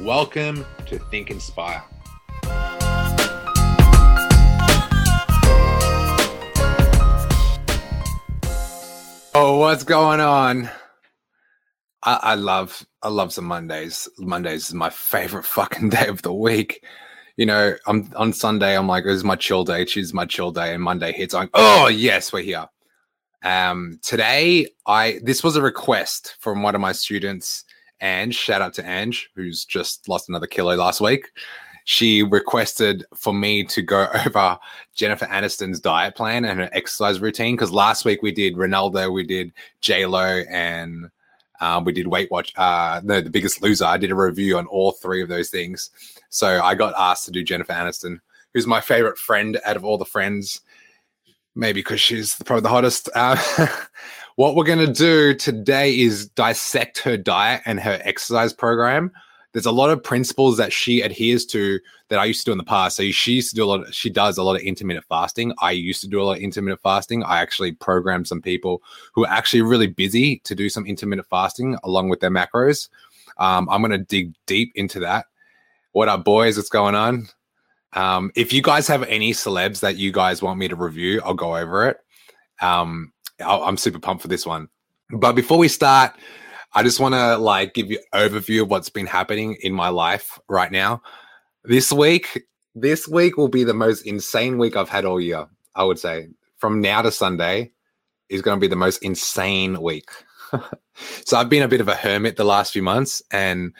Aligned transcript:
Welcome 0.00 0.66
to 0.88 0.98
Think 0.98 1.30
Inspire. 1.30 1.82
Oh, 9.34 9.56
what's 9.58 9.84
going 9.84 10.20
on? 10.20 10.68
I, 12.02 12.20
I, 12.22 12.34
love 12.34 12.86
I 13.02 13.08
love 13.08 13.32
some 13.32 13.46
Mondays. 13.46 14.06
Mondays 14.18 14.68
is 14.68 14.74
my 14.74 14.90
favorite 14.90 15.44
fucking 15.46 15.88
day 15.88 16.08
of 16.08 16.20
the 16.20 16.32
week. 16.32 16.84
You 17.38 17.46
know, 17.46 17.74
I'm 17.86 18.12
on 18.16 18.34
Sunday, 18.34 18.76
I'm 18.76 18.86
like, 18.86 19.04
this 19.04 19.14
is 19.14 19.24
my 19.24 19.36
chill 19.36 19.64
day, 19.64 19.86
Tuesday's 19.86 20.12
my 20.12 20.26
chill 20.26 20.52
day, 20.52 20.74
and 20.74 20.82
Monday 20.82 21.12
hits, 21.12 21.32
I'm 21.32 21.44
like, 21.44 21.50
oh 21.54 21.88
yes, 21.88 22.34
we're 22.34 22.42
here. 22.42 22.66
Um, 23.42 23.98
today 24.02 24.66
I 24.86 25.20
this 25.22 25.42
was 25.42 25.56
a 25.56 25.62
request 25.62 26.36
from 26.40 26.62
one 26.62 26.74
of 26.74 26.82
my 26.82 26.92
students, 26.92 27.64
and 28.00 28.34
shout 28.34 28.62
out 28.62 28.74
to 28.74 28.88
Ange, 28.88 29.30
who's 29.34 29.64
just 29.64 30.08
lost 30.08 30.28
another 30.28 30.46
kilo 30.46 30.74
last 30.74 31.00
week 31.00 31.30
she 31.86 32.24
requested 32.24 33.04
for 33.14 33.32
me 33.32 33.62
to 33.62 33.80
go 33.80 34.08
over 34.26 34.58
Jennifer 34.94 35.26
Aniston's 35.26 35.80
diet 35.80 36.16
plan 36.16 36.44
and 36.44 36.58
her 36.58 36.68
exercise 36.72 37.20
routine 37.20 37.54
because 37.54 37.70
last 37.70 38.04
week 38.04 38.22
we 38.22 38.32
did 38.32 38.56
Ronaldo, 38.56 39.12
we 39.12 39.22
did 39.22 39.52
J 39.80 40.04
Lo, 40.04 40.42
and 40.50 41.08
um, 41.60 41.84
we 41.84 41.92
did 41.92 42.08
Weight 42.08 42.28
Watch. 42.30 42.52
Uh, 42.56 43.00
no, 43.04 43.20
the 43.20 43.30
Biggest 43.30 43.62
Loser. 43.62 43.84
I 43.84 43.98
did 43.98 44.10
a 44.10 44.16
review 44.16 44.58
on 44.58 44.66
all 44.66 44.92
three 44.92 45.22
of 45.22 45.28
those 45.28 45.48
things. 45.48 45.90
So 46.28 46.60
I 46.60 46.74
got 46.74 46.92
asked 46.98 47.24
to 47.26 47.30
do 47.30 47.44
Jennifer 47.44 47.72
Aniston, 47.72 48.18
who's 48.52 48.66
my 48.66 48.80
favorite 48.80 49.16
friend 49.16 49.58
out 49.64 49.76
of 49.76 49.84
all 49.84 49.96
the 49.96 50.04
friends. 50.04 50.62
Maybe 51.54 51.80
because 51.80 52.00
she's 52.00 52.34
probably 52.44 52.62
the 52.62 52.68
hottest. 52.68 53.08
Uh, 53.14 53.36
what 54.36 54.54
we're 54.54 54.64
going 54.64 54.78
to 54.78 54.92
do 54.92 55.34
today 55.34 55.98
is 55.98 56.28
dissect 56.28 56.98
her 56.98 57.16
diet 57.16 57.62
and 57.66 57.80
her 57.80 58.00
exercise 58.04 58.52
program 58.52 59.10
there's 59.56 59.64
a 59.64 59.72
lot 59.72 59.88
of 59.88 60.02
principles 60.02 60.58
that 60.58 60.70
she 60.70 61.00
adheres 61.00 61.46
to 61.46 61.80
that 62.10 62.18
I 62.18 62.26
used 62.26 62.40
to 62.40 62.44
do 62.44 62.52
in 62.52 62.58
the 62.58 62.64
past. 62.64 62.94
So 62.94 63.10
she 63.10 63.32
used 63.32 63.48
to 63.48 63.56
do 63.56 63.64
a 63.64 63.66
lot. 63.66 63.88
Of, 63.88 63.94
she 63.94 64.10
does 64.10 64.36
a 64.36 64.42
lot 64.42 64.56
of 64.56 64.60
intermittent 64.60 65.06
fasting. 65.08 65.54
I 65.62 65.70
used 65.70 66.02
to 66.02 66.08
do 66.08 66.20
a 66.20 66.24
lot 66.24 66.36
of 66.36 66.42
intermittent 66.42 66.82
fasting. 66.82 67.22
I 67.22 67.40
actually 67.40 67.72
programmed 67.72 68.28
some 68.28 68.42
people 68.42 68.82
who 69.14 69.24
are 69.24 69.30
actually 69.30 69.62
really 69.62 69.86
busy 69.86 70.40
to 70.40 70.54
do 70.54 70.68
some 70.68 70.84
intermittent 70.84 71.26
fasting 71.30 71.74
along 71.84 72.10
with 72.10 72.20
their 72.20 72.30
macros. 72.30 72.90
Um, 73.38 73.66
I'm 73.70 73.80
going 73.80 73.92
to 73.92 74.04
dig 74.04 74.34
deep 74.44 74.72
into 74.74 75.00
that. 75.00 75.24
What 75.92 76.10
up, 76.10 76.22
boys? 76.22 76.58
What's 76.58 76.68
going 76.68 76.94
on? 76.94 77.26
Um, 77.94 78.32
if 78.34 78.52
you 78.52 78.60
guys 78.60 78.86
have 78.88 79.04
any 79.04 79.32
celebs 79.32 79.80
that 79.80 79.96
you 79.96 80.12
guys 80.12 80.42
want 80.42 80.58
me 80.58 80.68
to 80.68 80.76
review, 80.76 81.22
I'll 81.24 81.32
go 81.32 81.56
over 81.56 81.88
it. 81.88 81.96
Um, 82.60 83.10
i 83.44 83.68
am 83.68 83.76
super 83.76 83.98
pumped 83.98 84.22
for 84.22 84.28
this 84.28 84.46
one. 84.46 84.68
But 85.10 85.32
before 85.32 85.58
we 85.58 85.68
start, 85.68 86.12
I 86.74 86.82
just 86.82 87.00
want 87.00 87.14
to 87.14 87.36
like 87.38 87.74
give 87.74 87.90
you 87.90 87.98
overview 88.14 88.62
of 88.62 88.70
what's 88.70 88.88
been 88.88 89.06
happening 89.06 89.56
in 89.60 89.72
my 89.72 89.88
life 89.88 90.38
right 90.48 90.70
now. 90.70 91.02
This 91.64 91.92
week, 91.92 92.42
this 92.74 93.08
week 93.08 93.36
will 93.36 93.48
be 93.48 93.64
the 93.64 93.74
most 93.74 94.02
insane 94.02 94.58
week 94.58 94.76
I've 94.76 94.88
had 94.88 95.04
all 95.04 95.20
year. 95.20 95.46
I 95.74 95.84
would 95.84 95.98
say 95.98 96.28
from 96.58 96.80
now 96.80 97.02
to 97.02 97.10
Sunday 97.10 97.72
is 98.28 98.42
going 98.42 98.56
to 98.56 98.60
be 98.60 98.68
the 98.68 98.76
most 98.76 99.02
insane 99.02 99.80
week. 99.80 100.10
so 101.24 101.36
I've 101.36 101.48
been 101.48 101.62
a 101.62 101.68
bit 101.68 101.80
of 101.80 101.88
a 101.88 101.94
hermit 101.94 102.36
the 102.36 102.44
last 102.44 102.72
few 102.72 102.82
months, 102.82 103.22
and 103.30 103.72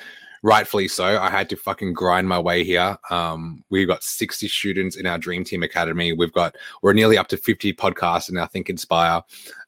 rightfully 0.47 0.87
so. 0.87 1.21
I 1.21 1.29
had 1.29 1.51
to 1.51 1.57
fucking 1.57 1.93
grind 1.93 2.29
my 2.29 2.39
way 2.39 2.62
here. 2.62 2.97
Um, 3.11 3.65
we've 3.69 3.89
got 3.89 4.05
60 4.05 4.47
students 4.47 4.95
in 4.95 5.05
our 5.05 5.19
Dream 5.19 5.43
Team 5.43 5.65
Academy. 5.65 6.12
We've 6.12 6.33
got 6.33 6.55
we're 6.83 6.93
nearly 6.93 7.19
up 7.19 7.27
to 7.29 7.37
50 7.37 7.73
podcasts 7.73 8.31
in 8.31 8.37
our 8.39 8.47
Think 8.47 8.71
Inspire. 8.71 9.23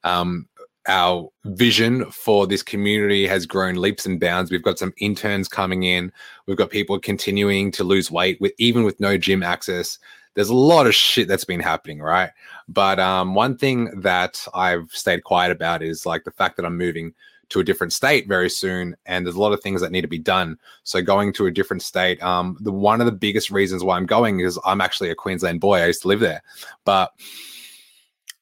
Um, 0.05 0.49
our 0.87 1.29
vision 1.47 2.09
for 2.13 2.47
this 2.47 2.63
community 2.63 3.27
has 3.27 3.45
grown 3.45 3.75
leaps 3.75 4.07
and 4.07 4.21
bounds. 4.21 4.53
We've 4.53 4.63
got 4.63 4.79
some 4.79 4.95
interns 4.99 5.49
coming 5.49 5.83
in. 5.83 6.13
We've 6.47 6.57
got 6.57 6.71
people 6.71 6.99
continuing 7.01 7.73
to 7.73 7.83
lose 7.83 8.09
weight 8.09 8.41
with 8.41 8.53
even 8.59 8.85
with 8.85 9.01
no 9.01 9.19
gym 9.19 9.43
access. 9.43 9.99
There's 10.35 10.49
a 10.49 10.55
lot 10.55 10.87
of 10.87 10.95
shit 10.95 11.27
that's 11.27 11.45
been 11.45 11.61
happening, 11.61 12.01
right? 12.01 12.31
But 12.69 13.01
um, 13.01 13.35
one 13.35 13.59
thing 13.59 14.01
that 14.01 14.47
I've 14.55 14.93
stayed 14.93 15.25
quiet 15.25 15.51
about 15.51 15.83
is 15.83 16.07
like 16.07 16.23
the 16.23 16.31
fact 16.31 16.57
that 16.57 16.65
I'm 16.65 16.79
moving 16.79 17.15
to 17.51 17.61
a 17.61 17.65
different 17.65 17.93
state 17.93 18.29
very 18.29 18.51
soon, 18.51 18.97
and 19.07 19.25
there's 19.25 19.37
a 19.37 19.41
lot 19.41 19.53
of 19.53 19.63
things 19.63 19.81
that 19.81 19.93
need 19.93 20.03
to 20.03 20.09
be 20.09 20.19
done. 20.19 20.59
So 20.85 21.03
going 21.03 21.33
to 21.35 21.47
a 21.47 21.51
different 21.51 21.83
state, 21.83 22.23
um, 22.23 22.57
the 22.61 22.73
one 22.73 23.01
of 23.01 23.07
the 23.07 23.13
biggest 23.13 23.51
reasons 23.51 23.83
why 23.83 23.97
I'm 23.97 24.07
going 24.07 24.41
is 24.41 24.59
I'm 24.65 24.81
actually 24.81 25.11
a 25.11 25.15
Queensland 25.15 25.61
boy. 25.61 25.81
I 25.81 25.87
used 25.87 26.03
to 26.03 26.09
live 26.09 26.21
there, 26.21 26.43
but 26.85 27.13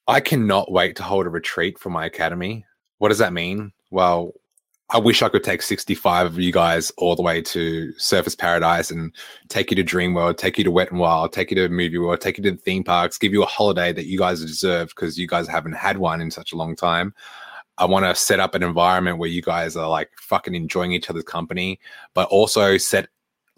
I 0.09 0.21
cannot 0.21 0.71
wait 0.71 0.97
to 0.97 1.03
hold 1.03 1.27
a 1.27 1.31
retreat 1.31 1.79
for 1.79 1.91
my 1.91 2.07
academy. 2.07 2.65
What 2.99 3.09
does 3.09 3.19
that 3.19 3.33
mean? 3.33 3.73
Well, 3.91 4.35
I 4.91 4.99
wish 4.99 5.21
I 5.21 5.29
could 5.29 5.43
take 5.43 5.63
65 5.63 6.27
of 6.27 6.39
you 6.39 6.53
guys 6.53 6.93
all 6.97 7.17
the 7.17 7.23
way 7.23 7.43
to 7.43 7.93
Surfers 7.99 8.39
Paradise 8.39 8.93
and 8.93 9.13
take 9.49 9.71
you 9.71 9.75
to 9.77 9.83
Dream 9.83 10.15
World, 10.15 10.39
take 10.39 10.59
you 10.59 10.65
to 10.65 10.71
Wet 10.71 10.93
and 10.93 11.01
Wild, 11.01 11.33
take 11.33 11.51
you 11.51 11.57
to 11.57 11.69
Movie 11.69 11.99
World, 11.99 12.21
take 12.21 12.39
you 12.39 12.45
to 12.45 12.53
the 12.53 12.57
theme 12.57 12.85
parks, 12.85 13.19
give 13.19 13.33
you 13.33 13.43
a 13.43 13.47
holiday 13.47 13.93
that 13.93 14.07
you 14.07 14.17
guys 14.17 14.41
deserve 14.41 14.91
because 14.91 15.19
you 15.19 15.27
guys 15.27 15.49
haven't 15.49 15.73
had 15.73 15.99
one 15.99 16.21
in 16.21 16.31
such 16.31 16.53
a 16.53 16.57
long 16.57 16.77
time. 16.77 17.15
I 17.79 17.85
want 17.85 18.05
to 18.05 18.15
set 18.15 18.41
up 18.41 18.55
an 18.55 18.63
environment 18.63 19.19
where 19.19 19.29
you 19.29 19.43
guys 19.43 19.77
are 19.77 19.89
like 19.89 20.11
fucking 20.19 20.55
enjoying 20.55 20.93
each 20.93 21.11
other's 21.11 21.25
company, 21.25 21.79
but 22.15 22.29
also 22.29 22.77
set 22.77 23.09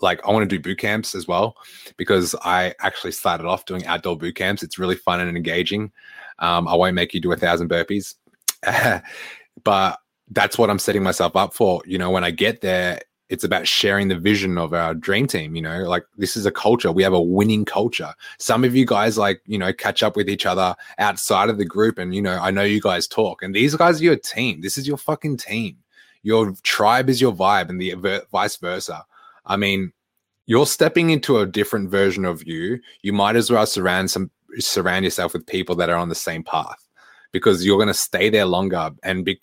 like 0.01 0.25
I 0.27 0.31
want 0.31 0.49
to 0.49 0.57
do 0.57 0.63
boot 0.63 0.79
camps 0.79 1.15
as 1.15 1.27
well 1.27 1.57
because 1.97 2.35
I 2.43 2.75
actually 2.81 3.13
started 3.13 3.47
off 3.47 3.65
doing 3.65 3.85
outdoor 3.87 4.17
boot 4.17 4.37
camps. 4.37 4.63
It's 4.63 4.79
really 4.79 4.95
fun 4.95 5.21
and 5.21 5.37
engaging. 5.37 5.93
Um, 6.39 6.69
I 6.69 6.75
won't 6.75 6.95
make 6.95 7.15
you 7.15 7.21
do 7.21 7.33
a 7.33 7.37
thousand 7.37 7.69
burpees, 7.69 8.15
but 9.65 9.99
that's 10.31 10.59
what 10.59 10.71
I'm 10.71 10.79
setting 10.79 11.03
myself 11.03 11.35
up 11.37 11.55
for. 11.55 11.83
You 11.85 11.99
know, 11.99 12.11
when 12.11 12.25
I 12.25 12.31
get 12.31 12.61
there, 12.61 13.01
it's 13.29 13.45
about 13.45 13.67
sharing 13.67 14.09
the 14.09 14.19
vision 14.19 14.59
of 14.59 14.73
our 14.73 14.95
dream 14.95 15.27
team. 15.27 15.55
You 15.55 15.63
know, 15.63 15.83
like 15.83 16.05
this 16.17 16.37
is 16.37 16.47
a 16.47 16.51
culture. 16.51 16.93
We 16.93 17.03
have 17.03 17.13
a 17.13 17.21
winning 17.21 17.65
culture. 17.65 18.15
Some 18.39 18.65
of 18.65 18.75
you 18.75 18.87
guys, 18.87 19.19
like, 19.19 19.43
you 19.47 19.59
know, 19.59 19.73
catch 19.73 20.03
up 20.03 20.17
with 20.17 20.29
each 20.29 20.47
other 20.47 20.75
outside 20.99 21.51
of 21.51 21.59
the 21.59 21.65
group. 21.65 21.99
And, 21.99 22.15
you 22.15 22.23
know, 22.23 22.39
I 22.41 22.51
know 22.51 22.63
you 22.63 22.81
guys 22.81 23.07
talk, 23.07 23.43
and 23.43 23.55
these 23.55 23.75
guys 23.75 24.01
are 24.01 24.05
your 24.05 24.17
team. 24.17 24.61
This 24.61 24.79
is 24.79 24.87
your 24.87 24.97
fucking 24.97 25.37
team. 25.39 25.77
Your 26.23 26.53
tribe 26.63 27.09
is 27.09 27.21
your 27.21 27.33
vibe, 27.33 27.69
and 27.69 27.81
the 27.81 27.95
vice 28.33 28.57
versa. 28.57 29.05
I 29.47 29.57
mean, 29.57 29.93
you're 30.47 30.67
stepping 30.67 31.11
into 31.11 31.39
a 31.39 31.47
different 31.47 31.91
version 31.91 32.25
of 32.25 32.47
you. 32.47 32.81
You 33.03 33.13
might 33.13 33.37
as 33.37 33.51
well 33.51 33.67
surround 33.67 34.11
some 34.11 34.31
surround 34.59 35.05
yourself 35.05 35.35
with 35.35 35.47
people 35.47 35.75
that 35.77 35.91
are 35.91 35.97
on 35.97 36.09
the 36.09 36.15
same 36.15 36.43
path 36.43 36.89
because 37.33 37.65
you're 37.65 37.77
going 37.77 37.89
to 37.89 37.95
stay 37.95 38.31
there 38.31 38.47
longer 38.47 38.91
and 39.03 39.25
be 39.25 39.39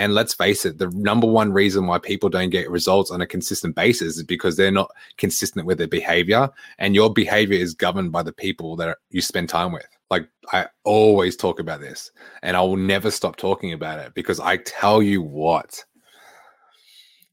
and 0.00 0.14
let's 0.14 0.34
face 0.34 0.64
it 0.64 0.78
the 0.78 0.88
number 0.90 1.26
one 1.26 1.52
reason 1.52 1.86
why 1.86 1.98
people 1.98 2.28
don't 2.28 2.50
get 2.50 2.70
results 2.70 3.10
on 3.10 3.20
a 3.20 3.26
consistent 3.26 3.74
basis 3.74 4.16
is 4.16 4.22
because 4.22 4.56
they're 4.56 4.70
not 4.70 4.90
consistent 5.16 5.66
with 5.66 5.78
their 5.78 5.88
behavior 5.88 6.48
and 6.78 6.94
your 6.94 7.12
behavior 7.12 7.58
is 7.58 7.74
governed 7.74 8.10
by 8.10 8.22
the 8.22 8.32
people 8.32 8.76
that 8.76 8.96
you 9.10 9.20
spend 9.20 9.48
time 9.48 9.72
with 9.72 9.86
like 10.10 10.28
i 10.52 10.66
always 10.84 11.36
talk 11.36 11.60
about 11.60 11.80
this 11.80 12.10
and 12.42 12.56
i 12.56 12.60
will 12.60 12.76
never 12.76 13.10
stop 13.10 13.36
talking 13.36 13.72
about 13.72 13.98
it 13.98 14.12
because 14.14 14.40
i 14.40 14.56
tell 14.56 15.02
you 15.02 15.22
what 15.22 15.84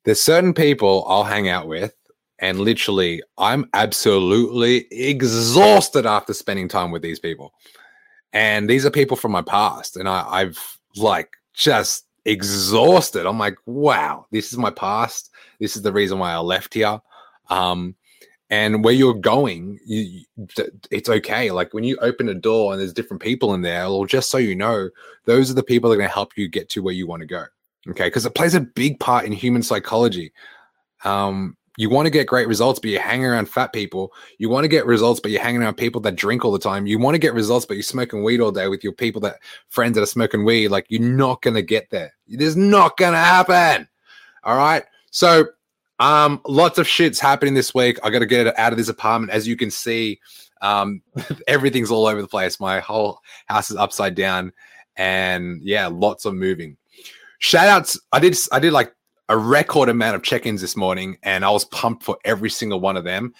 there's 0.04 0.22
certain 0.22 0.54
people 0.54 1.06
i'll 1.08 1.24
hang 1.24 1.50
out 1.50 1.68
with 1.68 1.94
and 2.40 2.60
literally, 2.60 3.24
I'm 3.38 3.66
absolutely 3.74 4.86
exhausted 4.92 6.06
after 6.06 6.34
spending 6.34 6.68
time 6.68 6.92
with 6.92 7.02
these 7.02 7.20
people. 7.20 7.54
And 8.32 8.70
these 8.70 8.86
are 8.86 8.92
people 8.92 9.18
from 9.18 9.32
my 9.32 9.42
past. 9.42 9.98
And 9.98 10.08
I, 10.08 10.26
I've 10.30 10.80
like 10.96 11.30
just 11.54 12.06
exhausted. 12.28 13.26
I'm 13.26 13.40
like, 13.40 13.58
wow, 13.66 14.28
this 14.32 14.52
is 14.52 14.60
my 14.60 14.70
past. 14.70 15.32
This 15.60 15.76
is 15.76 15.82
the 15.82 15.94
reason 15.94 16.20
why 16.20 16.34
I 16.34 16.38
left 16.38 16.74
here. 16.74 17.02
Um, 17.50 17.96
and 18.50 18.84
where 18.84 18.94
you're 18.94 19.14
going, 19.14 19.80
you, 19.86 20.24
it's 20.92 21.10
okay. 21.10 21.52
Like 21.52 21.74
when 21.74 21.84
you 21.84 21.98
open 21.98 22.30
a 22.30 22.34
door 22.34 22.72
and 22.72 22.80
there's 22.80 22.94
different 22.94 23.22
people 23.22 23.54
in 23.54 23.62
there, 23.62 23.86
or 23.86 24.08
just 24.08 24.30
so 24.30 24.38
you 24.38 24.56
know, 24.56 24.90
those 25.26 25.50
are 25.52 25.54
the 25.56 25.64
people 25.64 25.90
that 25.90 25.96
are 25.96 25.98
going 25.98 26.10
to 26.10 26.14
help 26.14 26.38
you 26.38 26.48
get 26.48 26.70
to 26.70 26.84
where 26.84 26.94
you 26.94 27.08
want 27.08 27.22
to 27.22 27.26
go. 27.26 27.46
Okay, 27.90 28.08
because 28.08 28.26
it 28.26 28.36
plays 28.36 28.54
a 28.54 28.62
big 28.62 29.00
part 29.00 29.26
in 29.26 29.32
human 29.32 29.64
psychology. 29.64 30.34
Um, 31.04 31.57
you 31.78 31.90
want 31.90 32.08
to 32.08 32.10
get 32.10 32.28
great 32.28 32.48
results, 32.48 32.80
but 32.80 32.90
you're 32.90 33.02
hanging 33.02 33.28
around 33.28 33.48
fat 33.50 33.72
people. 33.72 34.12
You 34.40 34.50
want 34.50 34.66
to 34.66 34.68
get 34.68 34.86
results, 34.86 35.22
but 35.22 35.32
you're 35.32 35.42
hanging 35.42 35.62
around 35.62 35.76
people 35.76 36.02
that 36.02 36.16
drink 36.16 36.44
all 36.44 36.52
the 36.52 36.60
time. 36.60 36.88
You 36.88 37.00
want 37.00 37.16
to 37.16 37.20
get 37.20 37.34
results, 37.34 37.66
but 37.66 37.76
you're 37.76 37.84
smoking 37.84 38.24
weed 38.24 38.42
all 38.42 38.52
day 38.52 38.68
with 38.68 38.84
your 38.84 38.94
people 38.94 39.22
that 39.22 39.38
friends 39.70 39.96
that 39.96 40.02
are 40.02 40.08
smoking 40.08 40.44
weed. 40.44 40.68
Like 40.68 40.88
you're 40.90 41.02
not 41.02 41.42
to 41.44 41.62
get 41.62 41.90
there. 41.90 42.14
It 42.28 42.42
is 42.42 42.58
not 42.58 42.98
to 42.98 43.06
happen. 43.06 43.88
All 44.44 44.58
right. 44.58 44.84
So 45.12 45.46
Um, 46.00 46.42
lots 46.48 46.78
of 46.78 46.88
shit's 46.88 47.20
happening 47.20 47.54
this 47.54 47.74
week. 47.74 47.98
I 48.04 48.10
got 48.10 48.20
to 48.20 48.26
get 48.26 48.58
out 48.60 48.72
of 48.72 48.78
this 48.78 48.90
apartment. 48.90 49.32
As 49.32 49.48
you 49.48 49.56
can 49.56 49.72
see, 49.72 50.20
um, 50.62 51.02
everything's 51.48 51.92
all 51.92 52.06
over 52.06 52.22
the 52.22 52.28
place. 52.28 52.60
My 52.60 52.80
whole 52.80 53.20
house 53.48 53.72
is 53.72 53.78
upside 53.78 54.16
down, 54.16 54.54
and 54.96 55.62
yeah, 55.64 55.88
lots 55.88 56.26
of 56.26 56.36
moving. 56.36 56.78
Shout 57.40 57.68
outs. 57.68 58.00
I 58.12 58.20
did. 58.20 58.36
I 58.52 58.60
did 58.60 58.74
like 58.74 58.94
a 59.30 59.38
record 59.38 59.90
amount 59.90 60.16
of 60.16 60.24
check-ins 60.24 60.62
this 60.62 60.78
morning, 60.78 61.18
and 61.24 61.44
I 61.44 61.50
was 61.50 61.66
pumped 61.66 62.04
for 62.04 62.18
every 62.24 62.50
single 62.50 62.80
one 62.80 62.98
of 62.98 63.04
them. 63.04 63.34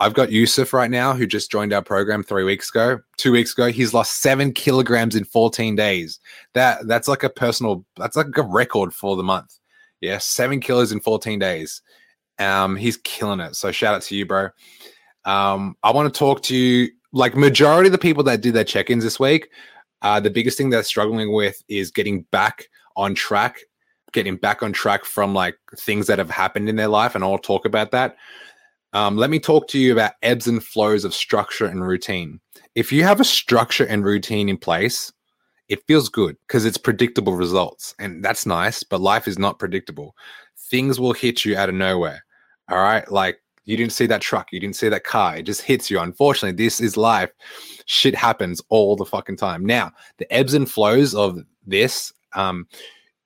I've 0.00 0.14
got 0.14 0.32
Yusuf 0.32 0.72
right 0.72 0.90
now, 0.90 1.12
who 1.12 1.26
just 1.26 1.50
joined 1.50 1.74
our 1.74 1.82
program 1.82 2.22
three 2.22 2.44
weeks 2.44 2.70
ago, 2.70 3.00
two 3.18 3.32
weeks 3.32 3.52
ago. 3.52 3.70
He's 3.70 3.92
lost 3.92 4.20
seven 4.20 4.52
kilograms 4.52 5.14
in 5.14 5.24
14 5.24 5.76
days. 5.76 6.18
That 6.54 6.86
that's 6.86 7.06
like 7.06 7.22
a 7.22 7.28
personal, 7.28 7.84
that's 7.96 8.16
like 8.16 8.36
a 8.36 8.42
record 8.42 8.94
for 8.94 9.14
the 9.16 9.22
month. 9.22 9.58
Yeah, 10.00 10.16
seven 10.16 10.60
kilos 10.60 10.92
in 10.92 11.00
14 11.00 11.38
days. 11.38 11.82
Um, 12.38 12.76
he's 12.76 12.96
killing 12.98 13.40
it. 13.40 13.56
So 13.56 13.70
shout 13.70 13.94
out 13.94 14.02
to 14.02 14.16
you, 14.16 14.24
bro. 14.24 14.48
Um, 15.26 15.76
I 15.82 15.90
want 15.92 16.12
to 16.12 16.18
talk 16.18 16.42
to 16.44 16.56
you. 16.56 16.88
Like 17.12 17.36
majority 17.36 17.88
of 17.88 17.92
the 17.92 17.98
people 17.98 18.22
that 18.24 18.40
did 18.40 18.54
their 18.54 18.64
check-ins 18.64 19.04
this 19.04 19.20
week, 19.20 19.50
uh, 20.00 20.20
the 20.20 20.30
biggest 20.30 20.56
thing 20.56 20.70
they're 20.70 20.82
struggling 20.82 21.32
with 21.32 21.62
is 21.68 21.90
getting 21.90 22.22
back 22.30 22.68
on 22.96 23.14
track, 23.14 23.58
getting 24.12 24.36
back 24.36 24.62
on 24.62 24.72
track 24.72 25.04
from 25.04 25.34
like 25.34 25.56
things 25.76 26.06
that 26.06 26.18
have 26.18 26.30
happened 26.30 26.68
in 26.68 26.76
their 26.76 26.88
life, 26.88 27.14
and 27.14 27.24
I'll 27.24 27.38
talk 27.38 27.64
about 27.64 27.90
that. 27.92 28.16
Um, 28.92 29.16
let 29.16 29.30
me 29.30 29.38
talk 29.38 29.68
to 29.68 29.78
you 29.78 29.92
about 29.92 30.12
ebbs 30.22 30.48
and 30.48 30.62
flows 30.62 31.04
of 31.04 31.14
structure 31.14 31.66
and 31.66 31.86
routine. 31.86 32.40
If 32.74 32.92
you 32.92 33.04
have 33.04 33.20
a 33.20 33.24
structure 33.24 33.84
and 33.84 34.04
routine 34.04 34.48
in 34.48 34.56
place, 34.56 35.12
it 35.68 35.86
feels 35.86 36.08
good 36.08 36.36
because 36.46 36.64
it's 36.64 36.76
predictable 36.76 37.34
results, 37.34 37.94
and 37.98 38.24
that's 38.24 38.46
nice. 38.46 38.82
But 38.82 39.00
life 39.00 39.28
is 39.28 39.38
not 39.38 39.58
predictable. 39.58 40.16
Things 40.56 40.98
will 40.98 41.12
hit 41.12 41.44
you 41.44 41.56
out 41.56 41.68
of 41.68 41.74
nowhere. 41.76 42.24
All 42.68 42.78
right, 42.78 43.10
like 43.10 43.40
you 43.64 43.76
didn't 43.76 43.92
see 43.92 44.06
that 44.06 44.20
truck, 44.20 44.52
you 44.52 44.58
didn't 44.58 44.76
see 44.76 44.88
that 44.88 45.04
car. 45.04 45.36
It 45.36 45.44
just 45.44 45.62
hits 45.62 45.90
you. 45.90 46.00
Unfortunately, 46.00 46.56
this 46.56 46.80
is 46.80 46.96
life. 46.96 47.30
Shit 47.86 48.14
happens 48.14 48.60
all 48.68 48.96
the 48.96 49.04
fucking 49.04 49.36
time. 49.36 49.64
Now, 49.64 49.92
the 50.18 50.32
ebbs 50.32 50.54
and 50.54 50.68
flows 50.68 51.14
of 51.14 51.38
this. 51.66 52.12
Um, 52.34 52.66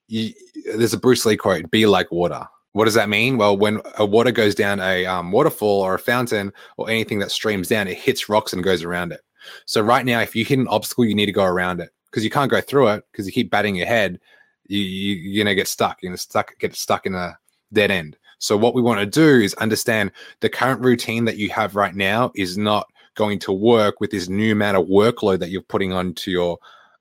you, 0.07 0.33
there's 0.77 0.93
a 0.93 0.99
Bruce 0.99 1.25
Lee 1.25 1.37
quote: 1.37 1.69
"Be 1.71 1.85
like 1.85 2.11
water." 2.11 2.47
What 2.73 2.85
does 2.85 2.93
that 2.95 3.07
mean? 3.07 3.37
Well, 3.37 3.55
when 3.55 3.81
a 3.97 4.05
water 4.05 4.31
goes 4.31 4.53
down 4.53 4.81
a 4.81 5.05
um, 5.05 5.31
waterfall 5.31 5.81
or 5.81 5.95
a 5.95 5.99
fountain 5.99 6.51
or 6.75 6.89
anything 6.89 7.19
that 7.19 7.31
streams 7.31 7.69
down, 7.69 7.87
it 7.87 7.97
hits 7.97 8.27
rocks 8.27 8.51
and 8.51 8.63
goes 8.63 8.83
around 8.83 9.13
it. 9.13 9.21
So 9.65 9.81
right 9.81 10.05
now, 10.05 10.19
if 10.19 10.35
you 10.35 10.43
hit 10.43 10.59
an 10.59 10.67
obstacle, 10.67 11.05
you 11.05 11.15
need 11.15 11.27
to 11.27 11.31
go 11.31 11.45
around 11.45 11.79
it 11.79 11.91
because 12.11 12.23
you 12.23 12.29
can't 12.29 12.51
go 12.51 12.59
through 12.59 12.89
it 12.89 13.03
because 13.11 13.25
you 13.25 13.31
keep 13.31 13.49
batting 13.49 13.75
your 13.75 13.87
head. 13.87 14.19
You, 14.67 14.79
you 14.79 15.15
you're 15.15 15.45
gonna 15.45 15.55
get 15.55 15.67
stuck. 15.67 16.01
You're 16.01 16.11
gonna 16.11 16.17
stuck 16.17 16.57
get 16.59 16.75
stuck 16.75 17.05
in 17.05 17.15
a 17.15 17.37
dead 17.71 17.91
end. 17.91 18.17
So 18.39 18.57
what 18.57 18.75
we 18.75 18.81
want 18.81 18.99
to 18.99 19.05
do 19.05 19.41
is 19.41 19.53
understand 19.55 20.11
the 20.41 20.49
current 20.49 20.81
routine 20.81 21.25
that 21.25 21.37
you 21.37 21.49
have 21.49 21.75
right 21.75 21.95
now 21.95 22.31
is 22.35 22.57
not 22.57 22.87
going 23.15 23.39
to 23.39 23.51
work 23.51 24.01
with 24.01 24.11
this 24.11 24.27
new 24.27 24.51
amount 24.51 24.77
of 24.77 24.87
workload 24.87 25.39
that 25.39 25.49
you're 25.49 25.61
putting 25.61 25.93
onto 25.93 26.31
your 26.31 26.57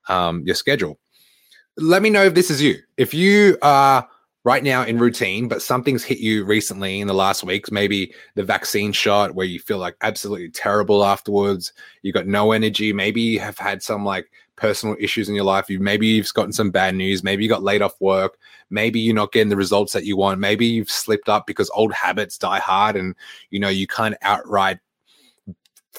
um, 0.08 0.42
your 0.46 0.54
schedule. 0.54 0.98
Let 1.76 2.02
me 2.02 2.10
know 2.10 2.24
if 2.24 2.34
this 2.34 2.50
is 2.50 2.62
you. 2.62 2.78
If 2.96 3.12
you 3.12 3.58
are 3.62 4.08
right 4.44 4.62
now 4.62 4.84
in 4.84 4.98
routine, 4.98 5.48
but 5.48 5.62
something's 5.62 6.04
hit 6.04 6.18
you 6.18 6.44
recently 6.44 7.00
in 7.00 7.08
the 7.08 7.14
last 7.14 7.42
weeks, 7.42 7.70
maybe 7.70 8.14
the 8.34 8.44
vaccine 8.44 8.92
shot 8.92 9.34
where 9.34 9.46
you 9.46 9.58
feel 9.58 9.78
like 9.78 9.96
absolutely 10.02 10.50
terrible 10.50 11.04
afterwards, 11.04 11.72
you 12.02 12.12
got 12.12 12.26
no 12.26 12.52
energy, 12.52 12.92
maybe 12.92 13.22
you 13.22 13.40
have 13.40 13.58
had 13.58 13.82
some 13.82 14.04
like 14.04 14.30
personal 14.56 14.96
issues 15.00 15.28
in 15.28 15.34
your 15.34 15.44
life, 15.44 15.68
you 15.68 15.80
maybe 15.80 16.06
you've 16.06 16.32
gotten 16.34 16.52
some 16.52 16.70
bad 16.70 16.94
news, 16.94 17.24
maybe 17.24 17.42
you 17.42 17.48
got 17.48 17.62
laid 17.62 17.82
off 17.82 18.00
work, 18.00 18.38
maybe 18.70 19.00
you're 19.00 19.14
not 19.14 19.32
getting 19.32 19.48
the 19.48 19.56
results 19.56 19.94
that 19.94 20.04
you 20.04 20.16
want, 20.16 20.38
maybe 20.38 20.66
you've 20.66 20.90
slipped 20.90 21.28
up 21.28 21.46
because 21.46 21.70
old 21.74 21.92
habits 21.92 22.38
die 22.38 22.60
hard 22.60 22.96
and 22.96 23.16
you 23.50 23.58
know 23.58 23.70
you 23.70 23.86
can't 23.86 24.16
outright 24.22 24.78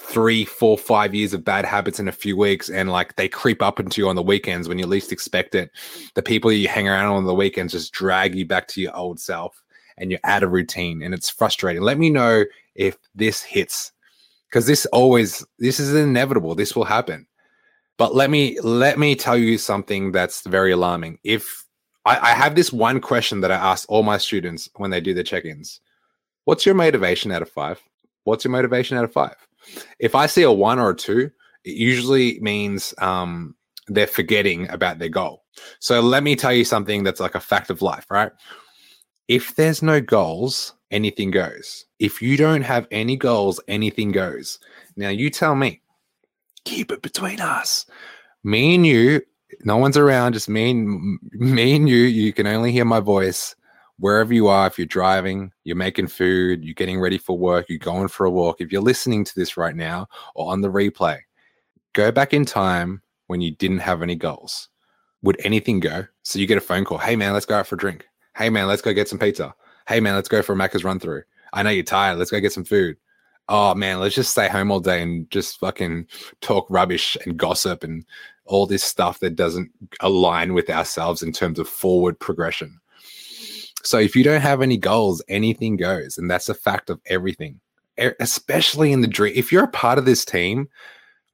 three, 0.06 0.46
four, 0.46 0.78
five 0.78 1.13
years 1.13 1.34
of 1.34 1.44
bad 1.44 1.66
habits 1.66 2.00
in 2.00 2.07
a 2.07 2.12
few 2.13 2.38
weeks, 2.38 2.69
and 2.69 2.92
like 2.92 3.16
they 3.16 3.28
creep 3.28 3.62
up 3.62 3.80
into 3.80 4.02
you 4.02 4.07
on 4.07 4.16
the 4.16 4.22
weekends 4.22 4.68
when 4.69 4.80
you 4.80 4.86
least 4.86 5.12
expect 5.12 5.56
it. 5.56 5.72
The 6.13 6.22
people 6.22 6.52
you 6.52 6.68
hang 6.68 6.88
around 6.88 7.13
on 7.13 7.25
the 7.25 7.36
weekends 7.36 7.74
just 7.74 7.92
drag 7.92 8.36
you 8.36 8.46
back 8.46 8.68
to 8.69 8.81
your 8.81 8.96
old 8.96 9.19
self, 9.19 9.62
and 9.98 10.12
you're 10.12 10.19
out 10.24 10.44
of 10.44 10.52
routine, 10.52 11.02
and 11.02 11.13
it's 11.13 11.30
frustrating. 11.30 11.81
Let 11.81 11.98
me 11.98 12.10
know 12.10 12.46
if 12.75 12.98
this 13.16 13.42
hits, 13.42 13.92
because 14.50 14.68
this 14.68 14.86
always 14.88 15.46
this 15.60 15.80
is 15.80 15.94
inevitable. 15.94 16.56
This 16.56 16.75
will 16.75 16.86
happen. 16.86 17.28
But 17.98 18.13
let 18.13 18.30
me 18.30 18.60
let 18.62 19.00
me 19.00 19.16
tell 19.16 19.38
you 19.38 19.58
something 19.58 20.12
that's 20.12 20.42
very 20.42 20.72
alarming. 20.72 21.19
If 21.24 21.66
I, 22.06 22.31
I 22.31 22.34
have 22.34 22.56
this 22.56 22.72
one 22.72 23.00
question 23.01 23.42
that 23.42 23.51
I 23.51 23.56
ask 23.56 23.90
all 23.90 24.04
my 24.04 24.18
students 24.18 24.69
when 24.75 24.92
they 24.92 25.01
do 25.01 25.13
their 25.13 25.24
check-ins, 25.24 25.80
what's 26.44 26.66
your 26.66 26.75
motivation 26.75 27.31
out 27.31 27.42
of 27.42 27.50
five? 27.50 27.81
What's 28.25 28.44
your 28.44 28.51
motivation 28.51 28.98
out 28.98 29.06
of 29.06 29.13
five? 29.13 29.36
If 30.00 30.16
I 30.16 30.26
see 30.26 30.44
a 30.44 30.52
one 30.52 30.80
or 30.80 30.92
a 30.92 30.96
two, 30.96 31.32
it 31.64 31.76
usually 31.76 32.40
means 32.42 32.94
um, 33.00 33.56
they're 33.88 34.08
forgetting 34.08 34.70
about 34.70 35.00
their 35.00 35.10
goal. 35.10 35.44
So 35.80 36.02
let 36.02 36.24
me 36.24 36.36
tell 36.36 36.54
you 36.54 36.66
something 36.66 37.04
that's 37.04 37.20
like 37.20 37.36
a 37.36 37.40
fact 37.40 37.70
of 37.70 37.82
life, 37.82 38.06
right? 38.10 38.32
If 39.28 39.56
there's 39.56 39.82
no 39.82 40.02
goals, 40.02 40.74
anything 40.92 41.32
goes. 41.32 41.86
If 42.00 42.22
you 42.22 42.38
don't 42.38 42.62
have 42.62 42.88
any 42.92 43.18
goals, 43.18 43.60
anything 43.68 44.12
goes. 44.12 44.60
Now 44.96 45.10
you 45.10 45.30
tell 45.30 45.56
me, 45.56 45.82
keep 46.64 46.92
it 46.92 47.02
between 47.02 47.40
us. 47.40 47.86
Me 48.44 48.76
and 48.76 48.86
you, 48.86 49.22
no 49.64 49.78
one's 49.78 49.98
around, 49.98 50.34
just 50.34 50.50
me 50.50 50.72
and 50.72 51.20
me 51.34 51.76
and 51.76 51.90
you. 51.90 51.98
You 51.98 52.34
can 52.34 52.48
only 52.48 52.72
hear 52.72 52.86
my 52.86 53.00
voice 53.00 53.56
wherever 54.00 54.34
you 54.34 54.48
are, 54.48 54.68
if 54.68 54.78
you're 54.78 54.86
driving, 54.86 55.52
you're 55.64 55.76
making 55.76 56.08
food, 56.08 56.64
you're 56.64 56.74
getting 56.74 57.00
ready 57.00 57.18
for 57.18 57.38
work, 57.38 57.68
you're 57.70 57.80
going 57.80 58.08
for 58.08 58.26
a 58.26 58.32
walk, 58.32 58.62
if 58.62 58.72
you're 58.72 58.82
listening 58.82 59.24
to 59.24 59.36
this 59.36 59.58
right 59.58 59.76
now 59.76 60.08
or 60.34 60.52
on 60.52 60.62
the 60.62 60.72
replay, 60.72 61.20
go 61.94 62.12
back 62.12 62.34
in 62.34 62.46
time 62.46 63.02
when 63.28 63.42
you 63.42 63.52
didn't 63.52 63.80
have 63.80 64.02
any 64.02 64.16
goals. 64.16 64.70
Would 65.22 65.40
anything 65.44 65.80
go? 65.80 66.06
So 66.24 66.40
you 66.40 66.48
get 66.48 66.58
a 66.58 66.62
phone 66.62 66.86
call. 66.86 67.00
Hey 67.00 67.16
man, 67.16 67.34
let's 67.34 67.46
go 67.46 67.56
out 67.56 67.68
for 67.68 67.76
a 67.76 67.80
drink. 67.80 68.06
Hey 68.36 68.50
man, 68.50 68.68
let's 68.68 68.82
go 68.82 68.94
get 68.94 69.08
some 69.08 69.20
pizza. 69.20 69.56
Hey 69.88 70.00
man, 70.00 70.16
let's 70.16 70.30
go 70.30 70.42
for 70.42 70.54
a 70.54 70.56
Macca's 70.56 70.84
run 70.84 71.00
through. 71.00 71.24
I 71.54 71.64
know 71.64 71.70
you're 71.70 71.84
tired. 71.84 72.20
Let's 72.20 72.32
go 72.32 72.40
get 72.40 72.54
some 72.54 72.66
food. 72.66 72.98
Oh 73.48 73.76
man, 73.76 74.00
let's 74.00 74.16
just 74.16 74.32
stay 74.32 74.50
home 74.50 74.72
all 74.72 74.80
day 74.80 75.02
and 75.02 75.30
just 75.32 75.60
fucking 75.60 76.08
talk 76.42 76.68
rubbish 76.70 77.16
and 77.26 77.38
gossip 77.38 77.84
and 77.84 78.06
all 78.46 78.66
this 78.66 78.84
stuff 78.84 79.20
that 79.20 79.36
doesn't 79.36 79.72
align 80.02 80.54
with 80.54 80.70
ourselves 80.70 81.24
in 81.24 81.32
terms 81.32 81.60
of 81.60 81.70
forward 81.70 82.20
progression. 82.20 82.80
So 83.86 84.00
if 84.00 84.16
you 84.16 84.24
don't 84.24 84.42
have 84.42 84.62
any 84.62 84.78
goals, 84.78 85.22
anything 85.28 85.78
goes. 85.78 86.18
And 86.18 86.30
that's 86.30 86.50
a 86.50 86.56
fact 86.56 86.90
of 86.90 87.00
everything, 87.06 87.60
especially 88.20 88.92
in 88.92 89.01
the 89.01 89.08
dream. 89.08 89.34
If 89.36 89.51
you're 89.51 89.65
a 89.65 89.70
part 89.70 90.00
of 90.00 90.06
this 90.06 90.25
team, 90.25 90.68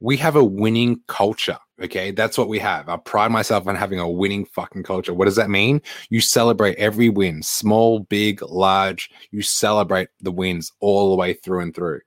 we 0.02 0.18
have 0.18 0.36
a 0.36 0.44
winning 0.44 1.00
culture. 1.08 1.58
Okay. 1.82 2.12
That's 2.12 2.38
what 2.38 2.50
we 2.50 2.60
have. 2.60 2.90
I 2.90 2.98
pride 2.98 3.32
myself 3.32 3.68
on 3.68 3.76
having 3.76 4.00
a 4.00 4.10
winning 4.10 4.46
fucking 4.46 4.84
culture. 4.84 5.14
What 5.14 5.26
does 5.26 5.38
that 5.38 5.50
mean? 5.50 5.82
You 6.10 6.20
celebrate 6.20 6.78
every 6.78 7.10
win, 7.10 7.42
small, 7.42 8.02
big, 8.02 8.42
large. 8.42 9.10
You 9.32 9.42
celebrate 9.42 10.10
the 10.20 10.32
wins 10.32 10.72
all 10.80 11.10
the 11.10 11.16
way 11.16 11.34
through 11.34 11.62
and 11.62 11.74
through. 11.74 12.02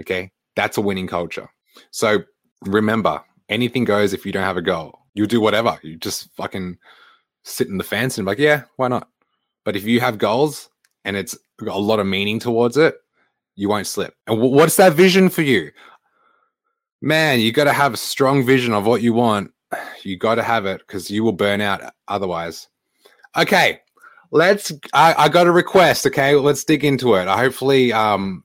Okay. 0.00 0.30
That's 0.54 0.76
a 0.76 0.82
winning 0.82 1.06
culture. 1.06 1.48
So 1.90 2.18
remember, 2.62 3.22
anything 3.48 3.84
goes 3.84 4.12
if 4.12 4.26
you 4.26 4.32
don't 4.32 4.44
have 4.44 4.56
a 4.56 4.62
goal. 4.62 5.00
You'll 5.14 5.26
do 5.26 5.40
whatever. 5.40 5.78
You 5.82 5.96
just 5.96 6.28
fucking 6.36 6.76
sit 7.44 7.68
in 7.68 7.78
the 7.78 7.84
fence 7.84 8.18
and 8.18 8.26
be 8.26 8.30
like, 8.32 8.38
yeah, 8.38 8.64
why 8.76 8.88
not? 8.88 9.08
But 9.66 9.74
if 9.74 9.84
you 9.84 9.98
have 9.98 10.16
goals 10.16 10.70
and 11.04 11.16
it's 11.16 11.36
got 11.58 11.74
a 11.74 11.78
lot 11.78 11.98
of 11.98 12.06
meaning 12.06 12.38
towards 12.38 12.76
it, 12.76 12.94
you 13.56 13.68
won't 13.68 13.88
slip. 13.88 14.14
And 14.28 14.36
w- 14.36 14.54
what's 14.54 14.76
that 14.76 14.92
vision 14.92 15.28
for 15.28 15.42
you? 15.42 15.72
Man, 17.02 17.40
you 17.40 17.50
got 17.50 17.64
to 17.64 17.72
have 17.72 17.92
a 17.92 17.96
strong 17.96 18.46
vision 18.46 18.72
of 18.72 18.86
what 18.86 19.02
you 19.02 19.12
want. 19.12 19.50
You 20.04 20.16
got 20.16 20.36
to 20.36 20.44
have 20.44 20.66
it 20.66 20.82
because 20.86 21.10
you 21.10 21.24
will 21.24 21.32
burn 21.32 21.60
out 21.60 21.92
otherwise. 22.06 22.68
Okay, 23.36 23.80
let's. 24.30 24.70
I, 24.92 25.14
I 25.18 25.28
got 25.28 25.48
a 25.48 25.50
request. 25.50 26.06
Okay, 26.06 26.36
let's 26.36 26.62
dig 26.62 26.84
into 26.84 27.14
it. 27.14 27.26
I 27.26 27.36
hopefully 27.36 27.92
um 27.92 28.44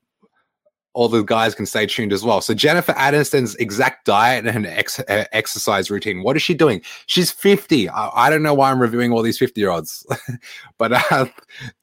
all 0.94 1.08
the 1.08 1.24
guys 1.24 1.56
can 1.56 1.66
stay 1.66 1.86
tuned 1.86 2.12
as 2.12 2.24
well. 2.24 2.42
So 2.42 2.54
Jennifer 2.54 2.94
Aniston's 2.94 3.56
exact 3.56 4.06
diet 4.06 4.46
and 4.46 4.66
ex- 4.66 5.00
exercise 5.08 5.90
routine. 5.90 6.24
What 6.24 6.36
is 6.36 6.42
she 6.42 6.54
doing? 6.54 6.82
She's 7.06 7.32
50. 7.32 7.90
I, 7.90 8.10
I 8.14 8.30
don't 8.30 8.44
know 8.44 8.54
why 8.54 8.72
I'm 8.72 8.82
reviewing 8.82 9.12
all 9.12 9.22
these 9.22 9.38
50 9.38 9.60
year 9.62 9.70
olds, 9.70 10.06
but 10.78 11.12
uh, 11.12 11.26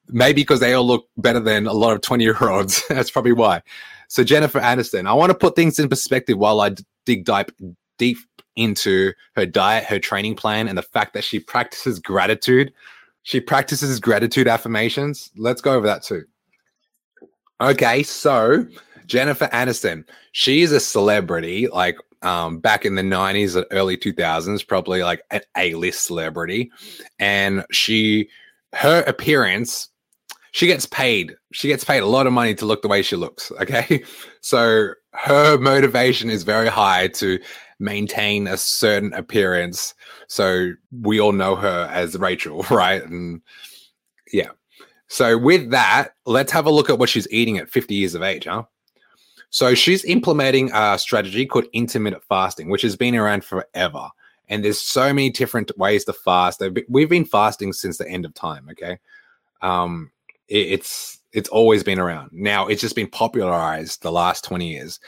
maybe 0.08 0.42
because 0.42 0.60
they 0.60 0.74
all 0.74 0.86
look 0.86 1.08
better 1.16 1.40
than 1.40 1.66
a 1.66 1.72
lot 1.72 1.94
of 1.94 2.02
20 2.02 2.22
year 2.22 2.36
olds. 2.40 2.82
That's 2.88 3.10
probably 3.10 3.32
why. 3.32 3.62
So 4.08 4.24
Jennifer 4.24 4.60
Aniston, 4.60 5.06
I 5.06 5.14
want 5.14 5.30
to 5.30 5.38
put 5.38 5.56
things 5.56 5.78
in 5.78 5.88
perspective 5.88 6.38
while 6.38 6.60
I 6.60 6.74
dig 7.04 7.24
deep, 7.24 7.50
deep 7.98 8.18
into 8.56 9.12
her 9.36 9.46
diet, 9.46 9.84
her 9.84 9.98
training 9.98 10.34
plan, 10.34 10.68
and 10.68 10.76
the 10.76 10.82
fact 10.82 11.14
that 11.14 11.24
she 11.24 11.38
practices 11.38 11.98
gratitude. 11.98 12.72
She 13.22 13.40
practices 13.40 14.00
gratitude 14.00 14.48
affirmations. 14.48 15.30
Let's 15.36 15.60
go 15.60 15.74
over 15.74 15.86
that 15.86 16.02
too. 16.02 16.24
Okay, 17.60 18.02
so 18.02 18.66
Jennifer 19.08 19.48
Aniston, 19.48 20.04
she 20.32 20.62
is 20.62 20.70
a 20.70 20.78
celebrity, 20.78 21.66
like 21.68 21.96
um, 22.22 22.58
back 22.58 22.84
in 22.84 22.94
the 22.94 23.02
90s, 23.02 23.62
early 23.70 23.96
2000s, 23.96 24.66
probably 24.66 25.02
like 25.02 25.22
an 25.30 25.40
A 25.56 25.74
list 25.74 26.04
celebrity. 26.04 26.70
And 27.18 27.64
she, 27.72 28.28
her 28.74 29.02
appearance, 29.06 29.88
she 30.52 30.66
gets 30.66 30.86
paid. 30.86 31.34
She 31.52 31.68
gets 31.68 31.84
paid 31.84 32.02
a 32.02 32.06
lot 32.06 32.26
of 32.26 32.32
money 32.32 32.54
to 32.56 32.66
look 32.66 32.82
the 32.82 32.88
way 32.88 33.02
she 33.02 33.16
looks. 33.16 33.50
Okay. 33.60 34.02
So 34.40 34.90
her 35.14 35.58
motivation 35.58 36.30
is 36.30 36.42
very 36.42 36.68
high 36.68 37.08
to 37.08 37.38
maintain 37.80 38.46
a 38.46 38.56
certain 38.56 39.12
appearance. 39.14 39.94
So 40.28 40.72
we 40.92 41.20
all 41.20 41.32
know 41.32 41.56
her 41.56 41.88
as 41.92 42.16
Rachel, 42.18 42.62
right? 42.70 43.02
And 43.02 43.40
yeah. 44.32 44.50
So 45.08 45.38
with 45.38 45.70
that, 45.70 46.10
let's 46.26 46.52
have 46.52 46.66
a 46.66 46.70
look 46.70 46.90
at 46.90 46.98
what 46.98 47.08
she's 47.08 47.28
eating 47.30 47.56
at 47.56 47.70
50 47.70 47.94
years 47.94 48.14
of 48.14 48.22
age, 48.22 48.44
huh? 48.44 48.64
So 49.50 49.74
she's 49.74 50.04
implementing 50.04 50.70
a 50.72 50.98
strategy 50.98 51.46
called 51.46 51.66
intermittent 51.72 52.22
fasting, 52.24 52.68
which 52.68 52.82
has 52.82 52.96
been 52.96 53.16
around 53.16 53.44
forever. 53.44 54.08
And 54.48 54.64
there's 54.64 54.80
so 54.80 55.12
many 55.12 55.30
different 55.30 55.76
ways 55.76 56.04
to 56.04 56.12
fast. 56.12 56.62
We've 56.88 57.08
been 57.08 57.24
fasting 57.24 57.72
since 57.72 57.98
the 57.98 58.08
end 58.08 58.24
of 58.24 58.32
time. 58.34 58.68
Okay, 58.70 58.98
um, 59.60 60.10
it, 60.48 60.72
it's 60.72 61.18
it's 61.32 61.50
always 61.50 61.82
been 61.82 61.98
around. 61.98 62.30
Now 62.32 62.66
it's 62.66 62.80
just 62.80 62.96
been 62.96 63.08
popularized 63.08 64.02
the 64.02 64.12
last 64.12 64.44
twenty 64.44 64.72
years. 64.72 65.00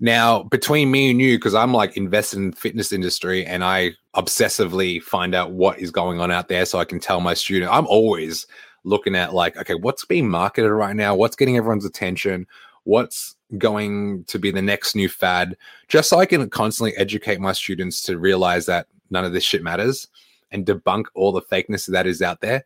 Now 0.00 0.44
between 0.44 0.90
me 0.90 1.10
and 1.10 1.20
you, 1.20 1.36
because 1.36 1.54
I'm 1.54 1.74
like 1.74 1.96
invested 1.96 2.38
in 2.38 2.50
the 2.52 2.56
fitness 2.56 2.92
industry 2.92 3.44
and 3.44 3.62
I 3.62 3.92
obsessively 4.16 5.02
find 5.02 5.34
out 5.34 5.52
what 5.52 5.78
is 5.78 5.90
going 5.90 6.20
on 6.20 6.30
out 6.30 6.48
there, 6.48 6.64
so 6.64 6.78
I 6.78 6.86
can 6.86 7.00
tell 7.00 7.20
my 7.20 7.34
student. 7.34 7.70
I'm 7.70 7.86
always 7.86 8.46
looking 8.84 9.16
at 9.16 9.34
like, 9.34 9.56
okay, 9.58 9.74
what's 9.74 10.06
being 10.06 10.30
marketed 10.30 10.70
right 10.70 10.96
now? 10.96 11.14
What's 11.14 11.36
getting 11.36 11.58
everyone's 11.58 11.84
attention? 11.84 12.46
What's 12.88 13.36
going 13.58 14.24
to 14.24 14.38
be 14.38 14.50
the 14.50 14.62
next 14.62 14.96
new 14.96 15.10
fad, 15.10 15.58
just 15.88 16.08
so 16.08 16.18
I 16.18 16.24
can 16.24 16.48
constantly 16.48 16.96
educate 16.96 17.38
my 17.38 17.52
students 17.52 18.00
to 18.04 18.18
realize 18.18 18.64
that 18.64 18.86
none 19.10 19.26
of 19.26 19.34
this 19.34 19.44
shit 19.44 19.62
matters 19.62 20.08
and 20.50 20.64
debunk 20.64 21.04
all 21.14 21.30
the 21.30 21.42
fakeness 21.42 21.84
that 21.84 22.06
is 22.06 22.22
out 22.22 22.40
there. 22.40 22.64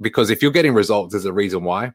Because 0.00 0.30
if 0.30 0.40
you're 0.40 0.50
getting 0.50 0.72
results, 0.72 1.12
there's 1.12 1.26
a 1.26 1.32
reason 1.34 1.62
why. 1.62 1.92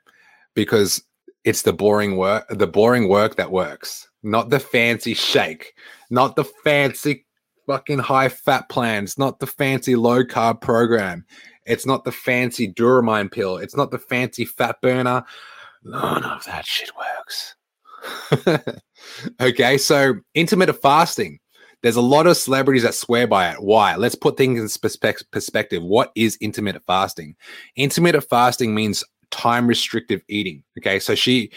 Because 0.53 1.03
it's 1.43 1.63
the 1.63 1.74
boring 1.74 2.17
work, 2.17 2.45
the 2.50 2.67
boring 2.67 3.10
work 3.10 3.36
that 3.38 3.50
works, 3.50 4.10
not 4.22 4.51
the 4.51 4.60
fancy 4.60 5.15
shake, 5.15 5.74
not 6.12 6.36
the 6.36 6.43
fancy 6.43 7.25
fucking 7.65 7.98
high 7.98 8.29
fat 8.29 8.69
plans, 8.69 9.17
not 9.17 9.39
the 9.39 9.48
fancy 9.48 9.95
low 9.95 10.24
carb 10.24 10.62
program. 10.62 11.25
It's 11.65 11.88
not 11.88 12.03
the 12.03 12.12
fancy 12.12 12.72
Duromine 12.72 13.31
pill. 13.31 13.57
It's 13.57 13.75
not 13.75 13.89
the 13.89 13.98
fancy 13.98 14.45
fat 14.45 14.79
burner. 14.81 15.24
None 15.84 16.24
of 16.24 16.45
that 16.45 16.67
shit 16.67 16.91
works. 16.95 17.55
okay, 19.42 19.78
so 19.78 20.16
intermittent 20.34 20.82
fasting. 20.82 21.40
There's 21.82 21.96
a 21.96 22.02
lot 22.02 22.26
of 22.26 22.38
celebrities 22.38 22.84
that 22.84 22.96
swear 22.96 23.28
by 23.28 23.52
it. 23.52 23.62
Why? 23.62 23.96
Let's 23.96 24.16
put 24.16 24.38
things 24.38 24.60
in 24.60 24.92
perspective. 25.32 25.84
What 25.84 26.12
is 26.16 26.38
intermittent 26.42 26.86
fasting? 26.86 27.36
Intermittent 27.76 28.28
fasting 28.28 28.74
means 28.74 29.04
time 29.30 29.68
restrictive 29.68 30.22
eating. 30.28 30.64
Okay, 30.80 31.00
so 31.00 31.14
she, 31.14 31.52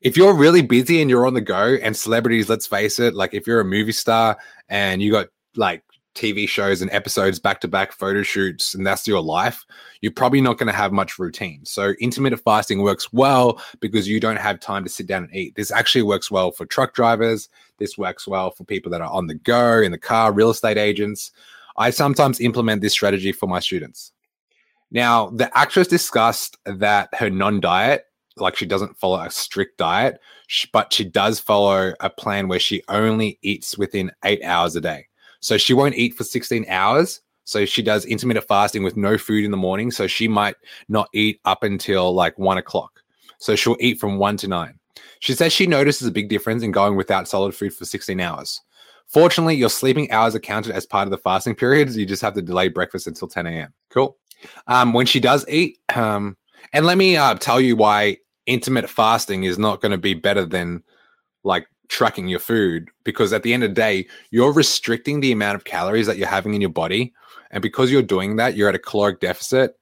if 0.00 0.16
you're 0.16 0.34
really 0.34 0.62
busy 0.62 1.00
and 1.00 1.10
you're 1.10 1.26
on 1.26 1.34
the 1.34 1.40
go, 1.40 1.76
and 1.82 1.96
celebrities, 1.96 2.48
let's 2.48 2.66
face 2.66 2.98
it, 2.98 3.14
like 3.14 3.34
if 3.34 3.46
you're 3.46 3.60
a 3.60 3.64
movie 3.64 3.92
star 3.92 4.38
and 4.68 5.02
you 5.02 5.10
got 5.10 5.26
like 5.56 5.82
TV 6.16 6.48
shows 6.48 6.82
and 6.82 6.90
episodes 6.90 7.38
back 7.38 7.60
to 7.60 7.68
back 7.68 7.92
photo 7.92 8.22
shoots 8.22 8.74
and 8.74 8.86
that's 8.86 9.06
your 9.06 9.20
life, 9.20 9.64
you're 10.00 10.10
probably 10.10 10.40
not 10.40 10.58
going 10.58 10.66
to 10.66 10.72
have 10.72 10.92
much 10.92 11.18
routine. 11.18 11.64
So 11.64 11.94
intermittent 12.00 12.42
fasting 12.42 12.82
works 12.82 13.12
well 13.12 13.60
because 13.80 14.08
you 14.08 14.18
don't 14.18 14.38
have 14.38 14.58
time 14.58 14.82
to 14.84 14.90
sit 14.90 15.06
down 15.06 15.24
and 15.24 15.36
eat. 15.36 15.54
This 15.54 15.70
actually 15.70 16.02
works 16.02 16.30
well 16.30 16.50
for 16.50 16.66
truck 16.66 16.94
drivers. 16.94 17.48
This 17.78 17.96
works 17.96 18.26
well 18.26 18.50
for 18.50 18.64
people 18.64 18.90
that 18.90 19.00
are 19.00 19.12
on 19.12 19.26
the 19.26 19.34
go, 19.34 19.80
in 19.80 19.92
the 19.92 19.98
car, 19.98 20.32
real 20.32 20.50
estate 20.50 20.78
agents. 20.78 21.30
I 21.76 21.90
sometimes 21.90 22.40
implement 22.40 22.80
this 22.80 22.92
strategy 22.92 23.32
for 23.32 23.46
my 23.46 23.60
students. 23.60 24.12
Now, 24.90 25.30
the 25.30 25.56
actress 25.56 25.88
discussed 25.88 26.56
that 26.64 27.10
her 27.14 27.28
non 27.28 27.60
diet, 27.60 28.04
like 28.36 28.56
she 28.56 28.66
doesn't 28.66 28.98
follow 28.98 29.20
a 29.20 29.30
strict 29.30 29.78
diet, 29.78 30.20
but 30.72 30.92
she 30.92 31.04
does 31.04 31.40
follow 31.40 31.92
a 32.00 32.10
plan 32.10 32.48
where 32.48 32.60
she 32.60 32.82
only 32.88 33.38
eats 33.42 33.76
within 33.76 34.12
eight 34.24 34.42
hours 34.44 34.76
a 34.76 34.80
day. 34.80 35.06
So 35.46 35.56
she 35.56 35.74
won't 35.74 35.94
eat 35.94 36.12
for 36.12 36.24
16 36.24 36.66
hours. 36.68 37.20
So 37.44 37.64
she 37.64 37.80
does 37.80 38.04
intermittent 38.04 38.48
fasting 38.48 38.82
with 38.82 38.96
no 38.96 39.16
food 39.16 39.44
in 39.44 39.52
the 39.52 39.56
morning. 39.56 39.92
So 39.92 40.08
she 40.08 40.26
might 40.26 40.56
not 40.88 41.08
eat 41.12 41.40
up 41.44 41.62
until 41.62 42.12
like 42.12 42.36
one 42.36 42.58
o'clock. 42.58 43.00
So 43.38 43.54
she'll 43.54 43.76
eat 43.78 44.00
from 44.00 44.18
one 44.18 44.36
to 44.38 44.48
nine. 44.48 44.80
She 45.20 45.34
says 45.34 45.52
she 45.52 45.68
notices 45.68 46.08
a 46.08 46.10
big 46.10 46.28
difference 46.28 46.64
in 46.64 46.72
going 46.72 46.96
without 46.96 47.28
solid 47.28 47.54
food 47.54 47.72
for 47.72 47.84
16 47.84 48.18
hours. 48.18 48.60
Fortunately, 49.06 49.54
your 49.54 49.70
sleeping 49.70 50.10
hours 50.10 50.34
are 50.34 50.40
counted 50.40 50.74
as 50.74 50.84
part 50.84 51.06
of 51.06 51.12
the 51.12 51.18
fasting 51.18 51.54
period. 51.54 51.94
You 51.94 52.06
just 52.06 52.22
have 52.22 52.34
to 52.34 52.42
delay 52.42 52.66
breakfast 52.66 53.06
until 53.06 53.28
10 53.28 53.46
a.m. 53.46 53.72
Cool. 53.90 54.16
Um, 54.66 54.94
when 54.94 55.06
she 55.06 55.20
does 55.20 55.48
eat, 55.48 55.78
um, 55.94 56.36
and 56.72 56.84
let 56.84 56.98
me 56.98 57.16
uh, 57.16 57.36
tell 57.36 57.60
you 57.60 57.76
why 57.76 58.16
intermittent 58.46 58.92
fasting 58.92 59.44
is 59.44 59.60
not 59.60 59.80
going 59.80 59.92
to 59.92 59.98
be 59.98 60.14
better 60.14 60.44
than 60.44 60.82
like 61.44 61.68
tracking 61.88 62.28
your 62.28 62.40
food 62.40 62.90
because 63.04 63.32
at 63.32 63.42
the 63.42 63.54
end 63.54 63.62
of 63.64 63.70
the 63.70 63.74
day, 63.74 64.06
you're 64.30 64.52
restricting 64.52 65.20
the 65.20 65.32
amount 65.32 65.56
of 65.56 65.64
calories 65.64 66.06
that 66.06 66.18
you're 66.18 66.28
having 66.28 66.54
in 66.54 66.60
your 66.60 66.70
body. 66.70 67.12
And 67.50 67.62
because 67.62 67.90
you're 67.90 68.02
doing 68.02 68.36
that, 68.36 68.56
you're 68.56 68.68
at 68.68 68.74
a 68.74 68.80
caloric 68.80 69.20
deficit, 69.20 69.78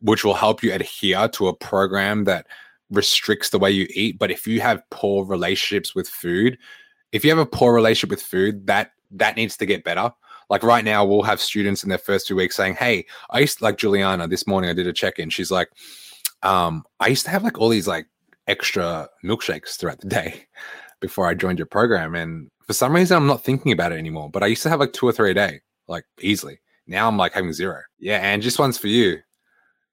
which 0.00 0.24
will 0.24 0.34
help 0.34 0.62
you 0.62 0.72
adhere 0.72 1.28
to 1.28 1.48
a 1.48 1.54
program 1.54 2.24
that 2.24 2.46
restricts 2.90 3.50
the 3.50 3.58
way 3.58 3.70
you 3.70 3.86
eat. 3.90 4.18
But 4.18 4.30
if 4.30 4.46
you 4.46 4.60
have 4.60 4.88
poor 4.90 5.24
relationships 5.24 5.94
with 5.94 6.08
food, 6.08 6.58
if 7.12 7.24
you 7.24 7.30
have 7.30 7.38
a 7.38 7.46
poor 7.46 7.74
relationship 7.74 8.10
with 8.10 8.22
food, 8.22 8.66
that 8.66 8.92
that 9.12 9.36
needs 9.36 9.56
to 9.56 9.66
get 9.66 9.84
better. 9.84 10.12
Like 10.50 10.62
right 10.62 10.84
now, 10.84 11.04
we'll 11.04 11.22
have 11.22 11.40
students 11.40 11.82
in 11.82 11.88
their 11.88 11.98
first 11.98 12.26
two 12.26 12.36
weeks 12.36 12.56
saying, 12.56 12.74
Hey, 12.74 13.06
I 13.30 13.40
used 13.40 13.58
to 13.58 13.64
like 13.64 13.78
Juliana 13.78 14.28
this 14.28 14.46
morning, 14.46 14.70
I 14.70 14.74
did 14.74 14.86
a 14.86 14.92
check-in. 14.92 15.30
She's 15.30 15.50
like, 15.50 15.70
um, 16.42 16.84
I 17.00 17.08
used 17.08 17.24
to 17.24 17.30
have 17.30 17.42
like 17.42 17.58
all 17.58 17.68
these 17.68 17.88
like 17.88 18.06
extra 18.46 19.08
milkshakes 19.24 19.76
throughout 19.76 20.00
the 20.00 20.08
day 20.08 20.46
before 21.00 21.26
I 21.26 21.34
joined 21.34 21.58
your 21.58 21.66
program. 21.66 22.14
And 22.14 22.50
for 22.66 22.72
some 22.72 22.94
reason, 22.94 23.16
I'm 23.16 23.26
not 23.26 23.44
thinking 23.44 23.72
about 23.72 23.92
it 23.92 23.98
anymore. 23.98 24.30
But 24.30 24.42
I 24.42 24.46
used 24.46 24.62
to 24.62 24.68
have 24.68 24.80
like 24.80 24.92
two 24.92 25.06
or 25.06 25.12
three 25.12 25.30
a 25.30 25.34
day, 25.34 25.60
like 25.88 26.04
easily. 26.20 26.60
Now 26.86 27.08
I'm 27.08 27.16
like 27.16 27.32
having 27.32 27.52
zero. 27.52 27.80
Yeah. 27.98 28.18
And 28.18 28.42
just 28.42 28.58
one's 28.58 28.78
for 28.78 28.88
you. 28.88 29.18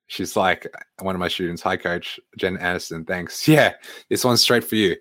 She's 0.07 0.36
like, 0.36 0.67
one 1.00 1.15
of 1.15 1.19
my 1.19 1.27
students, 1.27 1.62
hi, 1.62 1.77
coach, 1.77 2.19
Jen 2.38 2.57
Aniston. 2.57 3.07
Thanks. 3.07 3.48
Yeah. 3.48 3.74
This 4.10 4.24
one's 4.24 4.41
straight 4.41 4.63
for 4.63 4.75
you. 4.75 4.95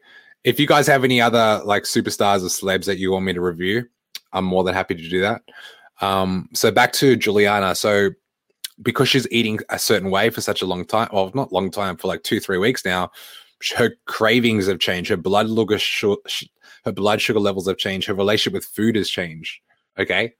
If 0.45 0.59
you 0.59 0.67
guys 0.67 0.87
have 0.87 1.05
any 1.05 1.21
other 1.21 1.61
like 1.65 1.85
superstars 1.85 2.43
or 2.43 2.49
celebs 2.49 2.87
that 2.87 2.99
you 2.99 3.13
want 3.13 3.25
me 3.25 3.33
to 3.33 3.41
review, 3.41 3.85
I'm 4.33 4.45
more 4.45 4.65
than 4.65 4.75
happy 4.75 4.95
to 4.95 5.09
do 5.09 5.21
that. 5.21 5.43
Um, 6.01 6.49
so 6.55 6.71
back 6.71 6.93
to 6.95 7.17
Juliana. 7.17 7.75
So 7.75 8.11
because 8.81 9.09
she's 9.09 9.31
eating 9.31 9.61
a 9.69 9.79
certain 9.79 10.11
way 10.11 10.31
for 10.31 10.41
such 10.41 10.63
a 10.63 10.67
long 10.67 10.85
time, 10.85 11.09
well, 11.13 11.31
not 11.35 11.53
long 11.53 11.71
time, 11.71 11.97
for 11.97 12.09
like 12.09 12.23
two, 12.23 12.41
three 12.41 12.59
weeks 12.59 12.85
now, 12.85 13.11
her 13.77 13.95
cravings 14.07 14.67
have 14.67 14.79
changed. 14.81 15.11
Her 15.11 15.17
blood 15.17 15.49
sugar, 15.79 16.17
her 16.85 16.93
blood 16.93 17.21
sugar 17.21 17.41
levels 17.41 17.69
have 17.69 17.79
changed. 17.79 18.07
Her 18.07 18.15
relationship 18.15 18.55
with 18.55 18.65
food 18.65 18.97
has 18.97 19.09
changed. 19.09 19.61
Okay, 19.99 20.35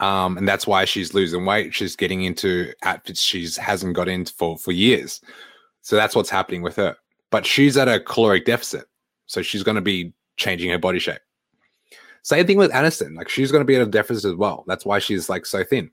um, 0.00 0.36
and 0.38 0.46
that's 0.46 0.66
why 0.66 0.84
she's 0.84 1.14
losing 1.14 1.44
weight. 1.44 1.74
She's 1.74 1.96
getting 1.96 2.22
into 2.22 2.72
outfits 2.82 3.20
she's 3.20 3.56
hasn't 3.56 3.94
got 3.94 4.08
into 4.08 4.32
for 4.34 4.58
for 4.58 4.72
years. 4.72 5.20
So 5.82 5.96
that's 5.96 6.14
what's 6.14 6.30
happening 6.30 6.62
with 6.62 6.76
her. 6.76 6.96
But 7.30 7.46
she's 7.46 7.76
at 7.76 7.88
a 7.88 8.00
caloric 8.00 8.44
deficit, 8.44 8.86
so 9.26 9.42
she's 9.42 9.62
going 9.62 9.74
to 9.76 9.80
be 9.80 10.12
changing 10.36 10.70
her 10.70 10.78
body 10.78 10.98
shape. 10.98 11.20
Same 12.22 12.46
thing 12.46 12.58
with 12.58 12.72
Aniston. 12.72 13.16
Like 13.16 13.28
she's 13.28 13.52
going 13.52 13.62
to 13.62 13.66
be 13.66 13.76
at 13.76 13.82
a 13.82 13.86
deficit 13.86 14.32
as 14.32 14.36
well. 14.36 14.64
That's 14.66 14.84
why 14.84 14.98
she's 14.98 15.28
like 15.28 15.46
so 15.46 15.64
thin. 15.64 15.90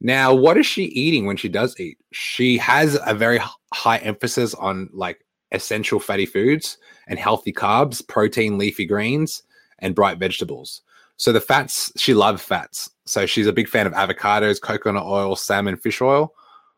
Now, 0.00 0.34
what 0.34 0.56
is 0.56 0.66
she 0.66 0.84
eating 0.84 1.24
when 1.26 1.36
she 1.36 1.48
does 1.48 1.78
eat? 1.78 1.98
She 2.12 2.58
has 2.58 2.98
a 3.06 3.14
very 3.14 3.40
high 3.72 3.98
emphasis 3.98 4.54
on 4.54 4.90
like 4.92 5.23
essential 5.54 6.00
fatty 6.00 6.26
foods 6.26 6.78
and 7.06 7.18
healthy 7.18 7.52
carbs, 7.52 8.06
protein, 8.06 8.58
leafy 8.58 8.84
greens, 8.84 9.42
and 9.78 9.94
bright 9.94 10.18
vegetables. 10.18 10.82
So 11.16 11.32
the 11.32 11.40
fats, 11.40 11.92
she 11.96 12.12
loves 12.12 12.42
fats. 12.42 12.90
So 13.06 13.24
she's 13.26 13.46
a 13.46 13.52
big 13.52 13.68
fan 13.68 13.86
of 13.86 13.92
avocados, 13.92 14.60
coconut 14.60 15.04
oil, 15.04 15.36
salmon, 15.36 15.76
fish 15.76 16.00
oil. 16.00 16.34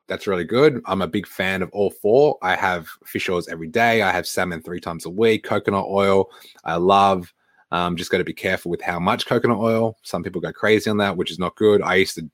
That's 0.09 0.26
really 0.26 0.45
good. 0.45 0.80
I'm 0.85 1.02
a 1.02 1.06
big 1.06 1.26
fan 1.26 1.62
of 1.62 1.71
all 1.73 1.90
four. 1.90 2.38
I 2.42 2.54
have 2.54 2.88
fish 3.04 3.28
oils 3.28 3.49
every 3.49 3.68
day. 3.68 4.02
I 4.02 4.12
have 4.12 4.26
salmon 4.26 4.62
three 4.62 4.80
times 4.80 5.06
a 5.06 5.11
week. 5.11 5.42
Coconut 5.45 5.87
oil, 5.88 6.30
I 6.64 6.76
love. 6.76 7.33
Um, 7.73 7.97
just 7.97 8.11
got 8.11 8.18
to 8.18 8.25
be 8.25 8.33
careful 8.33 8.71
with 8.71 8.83
how 8.83 9.00
much 9.00 9.26
coconut 9.26 9.59
oil. 9.59 9.97
Some 10.02 10.23
people 10.23 10.40
go 10.40 10.52
crazy 10.52 10.88
on 10.90 10.99
that, 10.99 11.16
which 11.16 11.33
is 11.33 11.38
not 11.38 11.56
good. 11.56 11.83
I 11.83 11.97
used 11.97 12.14
to, 12.16 12.30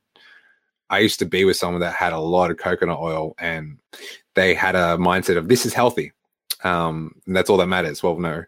I 0.90 0.98
used 0.98 1.18
to 1.20 1.24
be 1.24 1.44
with 1.44 1.56
someone 1.56 1.80
that 1.80 1.94
had 1.94 2.12
a 2.12 2.18
lot 2.18 2.50
of 2.50 2.58
coconut 2.58 2.98
oil, 2.98 3.34
and 3.38 3.78
they 4.34 4.52
had 4.52 4.74
a 4.74 4.98
mindset 4.98 5.38
of 5.38 5.48
this 5.48 5.64
is 5.64 5.72
healthy 5.72 6.12
um, 6.64 7.14
and 7.26 7.36
that's 7.36 7.50
all 7.50 7.56
that 7.58 7.66
matters. 7.66 8.02
Well, 8.02 8.18
no, 8.18 8.44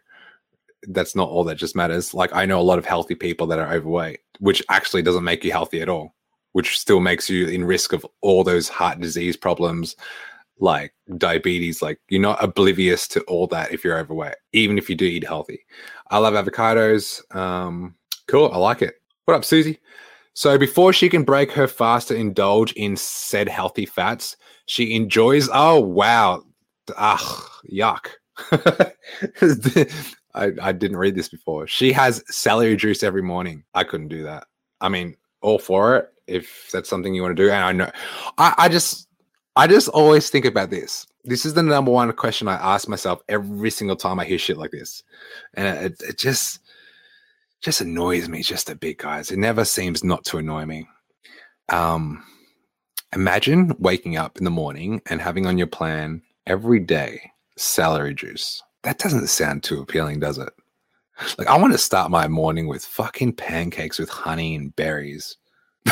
that's 0.87 1.15
not 1.15 1.29
all 1.29 1.43
that 1.45 1.55
just 1.55 1.75
matters. 1.75 2.13
Like 2.13 2.33
I 2.33 2.45
know 2.45 2.59
a 2.59 2.61
lot 2.61 2.79
of 2.79 2.85
healthy 2.85 3.15
people 3.15 3.47
that 3.47 3.59
are 3.59 3.73
overweight, 3.73 4.19
which 4.39 4.63
actually 4.69 5.01
doesn't 5.01 5.23
make 5.23 5.43
you 5.43 5.51
healthy 5.51 5.81
at 5.81 5.89
all, 5.89 6.15
which 6.53 6.79
still 6.79 6.99
makes 6.99 7.29
you 7.29 7.47
in 7.47 7.63
risk 7.63 7.93
of 7.93 8.05
all 8.21 8.43
those 8.43 8.69
heart 8.69 8.99
disease 8.99 9.37
problems, 9.37 9.95
like 10.59 10.93
diabetes. 11.17 11.81
Like 11.81 11.99
you're 12.09 12.21
not 12.21 12.43
oblivious 12.43 13.07
to 13.09 13.21
all 13.21 13.47
that 13.47 13.71
if 13.71 13.83
you're 13.83 13.99
overweight, 13.99 14.35
even 14.53 14.77
if 14.77 14.89
you 14.89 14.95
do 14.95 15.05
eat 15.05 15.25
healthy. 15.25 15.65
I 16.09 16.17
love 16.17 16.33
avocados. 16.33 17.21
Um, 17.35 17.95
cool, 18.27 18.51
I 18.53 18.57
like 18.57 18.81
it. 18.81 18.95
What 19.25 19.35
up, 19.35 19.45
Susie? 19.45 19.79
So 20.33 20.57
before 20.57 20.91
she 20.91 21.07
can 21.07 21.23
break 21.23 21.51
her 21.53 21.67
fast 21.67 22.09
to 22.09 22.15
indulge 22.15 22.73
in 22.73 22.97
said 22.97 23.47
healthy 23.47 23.85
fats, 23.85 24.35
she 24.65 24.93
enjoys. 24.93 25.49
Oh 25.51 25.79
wow, 25.79 26.43
ugh, 26.95 27.49
yuck. 27.71 28.09
I, 30.35 30.51
I 30.61 30.71
didn't 30.73 30.97
read 30.97 31.15
this 31.15 31.29
before. 31.29 31.67
She 31.67 31.93
has 31.93 32.23
celery 32.27 32.75
juice 32.75 33.03
every 33.03 33.21
morning. 33.21 33.63
I 33.73 33.83
couldn't 33.83 34.09
do 34.09 34.23
that. 34.23 34.47
I 34.81 34.89
mean, 34.89 35.15
all 35.41 35.59
for 35.59 35.97
it 35.97 36.09
if 36.27 36.69
that's 36.71 36.89
something 36.89 37.13
you 37.13 37.21
want 37.21 37.35
to 37.35 37.43
do. 37.43 37.49
And 37.49 37.63
I 37.63 37.71
know, 37.71 37.91
I, 38.37 38.53
I 38.57 38.69
just, 38.69 39.07
I 39.55 39.67
just 39.67 39.87
always 39.89 40.29
think 40.29 40.45
about 40.45 40.69
this. 40.69 41.05
This 41.23 41.45
is 41.45 41.53
the 41.53 41.63
number 41.63 41.91
one 41.91 42.11
question 42.13 42.47
I 42.47 42.55
ask 42.55 42.87
myself 42.87 43.21
every 43.29 43.69
single 43.69 43.95
time 43.95 44.19
I 44.19 44.25
hear 44.25 44.37
shit 44.37 44.57
like 44.57 44.71
this, 44.71 45.03
and 45.55 45.85
it, 45.85 46.01
it 46.01 46.17
just, 46.19 46.59
just 47.61 47.81
annoys 47.81 48.29
me 48.29 48.43
just 48.43 48.69
a 48.69 48.75
bit, 48.75 48.99
guys. 48.99 49.31
It 49.31 49.39
never 49.39 49.65
seems 49.65 50.03
not 50.03 50.23
to 50.25 50.37
annoy 50.37 50.65
me. 50.65 50.87
Um, 51.69 52.23
imagine 53.13 53.75
waking 53.79 54.17
up 54.17 54.37
in 54.37 54.43
the 54.43 54.51
morning 54.51 55.01
and 55.07 55.19
having 55.19 55.47
on 55.47 55.57
your 55.57 55.67
plan 55.67 56.21
every 56.45 56.79
day 56.79 57.31
celery 57.57 58.13
juice. 58.13 58.61
That 58.83 58.99
doesn't 58.99 59.27
sound 59.27 59.63
too 59.63 59.81
appealing, 59.81 60.19
does 60.19 60.37
it? 60.37 60.49
Like, 61.37 61.47
I 61.47 61.57
want 61.57 61.73
to 61.73 61.79
start 61.79 62.11
my 62.11 62.27
morning 62.27 62.67
with 62.67 62.83
fucking 62.83 63.33
pancakes 63.33 63.97
with 63.97 64.09
honey 64.09 64.55
and 64.55 64.75
berries. 64.75 65.37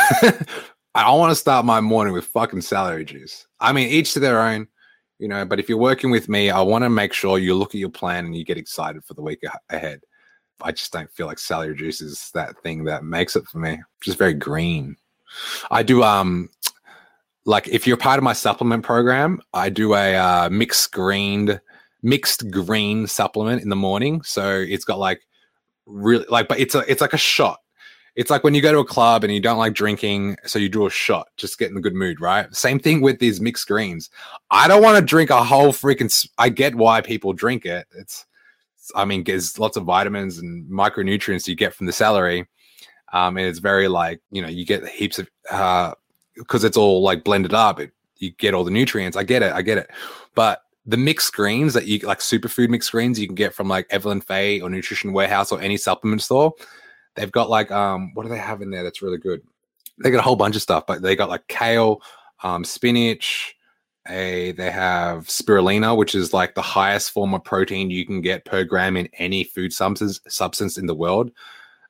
I 0.95 1.12
want 1.12 1.31
to 1.31 1.36
start 1.36 1.65
my 1.65 1.81
morning 1.81 2.13
with 2.13 2.25
fucking 2.25 2.62
celery 2.62 3.05
juice. 3.05 3.48
I 3.60 3.72
mean, 3.72 3.88
each 3.88 4.13
to 4.13 4.19
their 4.19 4.41
own, 4.41 4.67
you 5.17 5.27
know, 5.27 5.45
but 5.45 5.60
if 5.60 5.69
you're 5.69 5.77
working 5.77 6.12
with 6.12 6.29
me, 6.29 6.51
I 6.51 6.62
want 6.62 6.83
to 6.83 6.89
make 6.89 7.13
sure 7.13 7.39
you 7.39 7.55
look 7.55 7.74
at 7.74 7.79
your 7.79 7.89
plan 7.89 8.25
and 8.25 8.36
you 8.36 8.43
get 8.43 8.57
excited 8.57 9.03
for 9.05 9.13
the 9.13 9.22
week 9.22 9.41
ahead. 9.69 10.01
I 10.62 10.72
just 10.72 10.93
don't 10.93 11.12
feel 11.12 11.25
like 11.25 11.39
celery 11.39 11.75
juice 11.75 12.01
is 12.01 12.29
that 12.33 12.62
thing 12.62 12.83
that 12.86 13.03
makes 13.03 13.36
it 13.36 13.48
for 13.48 13.57
me. 13.57 13.81
Just 14.01 14.17
very 14.17 14.33
green. 14.33 14.95
I 15.72 15.83
do 15.83 16.03
um 16.03 16.50
like 17.45 17.67
if 17.67 17.85
you're 17.85 17.97
part 17.97 18.17
of 18.17 18.23
my 18.23 18.33
supplement 18.33 18.83
program, 18.83 19.41
I 19.53 19.69
do 19.69 19.93
a 19.95 20.15
uh, 20.15 20.50
mixed 20.50 20.91
green 20.91 21.59
mixed 22.01 22.51
green 22.51 23.07
supplement 23.07 23.62
in 23.62 23.69
the 23.69 23.75
morning. 23.75 24.21
So 24.23 24.59
it's 24.59 24.85
got 24.85 25.00
like 25.00 25.21
really 25.85 26.25
like, 26.29 26.47
but 26.47 26.59
it's 26.59 26.75
a 26.75 26.79
it's 26.89 27.01
like 27.01 27.13
a 27.13 27.17
shot. 27.17 27.59
It's 28.15 28.29
like 28.29 28.43
when 28.43 28.53
you 28.53 28.62
go 28.62 28.71
to 28.71 28.79
a 28.79 28.85
club 28.85 29.23
and 29.23 29.33
you 29.33 29.39
don't 29.39 29.57
like 29.57 29.73
drinking, 29.73 30.38
so 30.45 30.59
you 30.59 30.69
do 30.69 30.85
a 30.85 30.89
shot, 30.89 31.29
just 31.35 31.57
get 31.57 31.69
in 31.69 31.73
the 31.73 31.81
good 31.81 31.95
mood, 31.95 32.21
right? 32.21 32.53
Same 32.55 32.77
thing 32.77 33.01
with 33.01 33.17
these 33.17 33.41
mixed 33.41 33.67
greens. 33.67 34.09
I 34.51 34.67
don't 34.67 34.83
want 34.83 35.00
to 35.00 35.03
drink 35.03 35.31
a 35.31 35.43
whole 35.43 35.73
freaking. 35.73 36.13
I 36.38 36.50
get 36.50 36.75
why 36.75 37.01
people 37.01 37.33
drink 37.33 37.65
it. 37.65 37.88
It's, 37.97 38.25
I 38.93 39.05
mean, 39.05 39.23
there's 39.23 39.57
lots 39.57 39.77
of 39.77 39.85
vitamins 39.85 40.38
and 40.38 40.69
micronutrients 40.69 41.47
you 41.47 41.55
get 41.55 41.73
from 41.73 41.88
the 41.88 41.93
celery. 41.93 42.47
Um, 43.13 43.38
and 43.38 43.47
it's 43.47 43.59
very 43.59 43.88
like 43.88 44.21
you 44.31 44.41
know 44.41 44.47
you 44.47 44.65
get 44.65 44.88
heaps 44.88 45.17
of 45.19 45.29
uh 45.50 45.93
because 46.36 46.63
it's 46.63 46.78
all 46.78 47.02
like 47.02 47.24
blended 47.24 47.54
up. 47.54 47.80
It, 47.80 47.92
you 48.18 48.32
get 48.32 48.54
all 48.54 48.63
the 48.63 48.72
nutrients. 48.72 49.18
I 49.18 49.24
get 49.24 49.44
it. 49.44 49.54
I 49.54 49.62
get 49.62 49.78
it. 49.78 49.90
But 50.36 50.63
the 50.86 50.98
mixed 50.98 51.34
greens 51.34 51.74
that 51.74 51.88
you 51.88 52.00
like 52.00 52.20
superfood 52.20 52.70
mixed 52.70 52.92
greens 52.92 53.20
you 53.20 53.28
can 53.28 53.36
get 53.36 53.54
from 53.54 53.68
like 53.68 53.88
Evelyn 53.90 54.22
Faye 54.22 54.60
or 54.62 54.70
Nutrition 54.70 55.13
Warehouse 55.13 55.52
or 55.52 55.62
any 55.62 55.78
supplement 55.78 56.22
store. 56.22 56.54
They've 57.16 57.32
got 57.32 57.50
like 57.50 57.72
um 57.72 58.12
what 58.13 58.24
do 58.24 58.30
they 58.30 58.38
have 58.38 58.62
in 58.62 58.72
there 58.72 58.84
that's 58.84 59.02
really 59.02 59.18
good? 59.18 59.42
They 60.04 60.12
got 60.12 60.20
a 60.20 60.24
whole 60.24 60.36
bunch 60.36 60.56
of 60.56 60.62
stuff, 60.62 60.86
but 60.88 61.02
they 61.02 61.16
got 61.16 61.30
like 61.30 61.48
kale, 61.48 62.02
um, 62.42 62.66
spinach, 62.66 63.56
a 64.10 64.52
they 64.54 64.72
have 64.72 65.28
spirulina, 65.28 65.96
which 65.96 66.16
is 66.16 66.34
like 66.34 66.56
the 66.56 66.62
highest 66.62 67.12
form 67.12 67.34
of 67.34 67.44
protein 67.44 67.90
you 67.90 68.06
can 68.06 68.22
get 68.22 68.46
per 68.46 68.63
gram 68.63 68.98
in 68.98 69.08
any 69.13 69.44
food 69.44 69.72
substance 69.72 70.20
substance 70.28 70.78
in 70.78 70.88
the 70.88 70.96
world. 70.96 71.32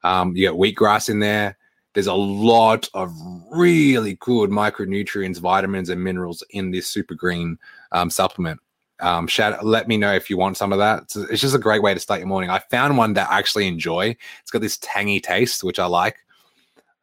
Um, 0.04 0.36
you 0.36 0.48
get 0.48 0.60
wheatgrass 0.60 1.10
in 1.10 1.20
there. 1.20 1.58
There's 1.94 2.08
a 2.08 2.14
lot 2.14 2.90
of 2.94 3.16
really 3.52 4.16
good 4.16 4.50
micronutrients, 4.50 5.40
vitamins, 5.40 5.90
and 5.90 6.04
minerals 6.04 6.44
in 6.50 6.72
this 6.72 6.88
super 6.88 7.14
green 7.14 7.58
um, 7.92 8.10
supplement 8.10 8.60
um, 9.04 9.28
shout, 9.28 9.66
let 9.66 9.88
me 9.88 9.98
know 9.98 10.14
if 10.14 10.30
you 10.30 10.38
want 10.38 10.58
some 10.58 10.72
of 10.72 10.80
that. 10.80 11.04
It's, 11.04 11.16
it's, 11.16 11.42
just 11.42 11.56
a 11.56 11.60
great 11.60 11.82
way 11.82 11.94
to 11.94 12.00
start 12.00 12.22
your 12.22 12.28
morning. 12.28 12.50
I 12.50 12.60
found 12.60 12.98
one 12.98 13.14
that 13.14 13.30
I 13.30 13.38
actually 13.38 13.68
enjoy. 13.68 14.16
It's 14.42 14.52
got 14.52 14.62
this 14.62 14.78
tangy 14.78 15.20
taste, 15.20 15.64
which 15.64 15.78
I 15.78 15.86
like. 15.86 16.18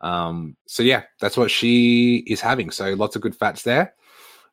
Um, 0.00 0.56
so 0.66 0.82
yeah, 0.82 1.02
that's 1.20 1.36
what 1.36 1.50
she 1.50 2.24
is 2.26 2.40
having. 2.40 2.70
So 2.70 2.94
lots 2.94 3.16
of 3.16 3.22
good 3.22 3.36
fats 3.36 3.62
there. 3.62 3.94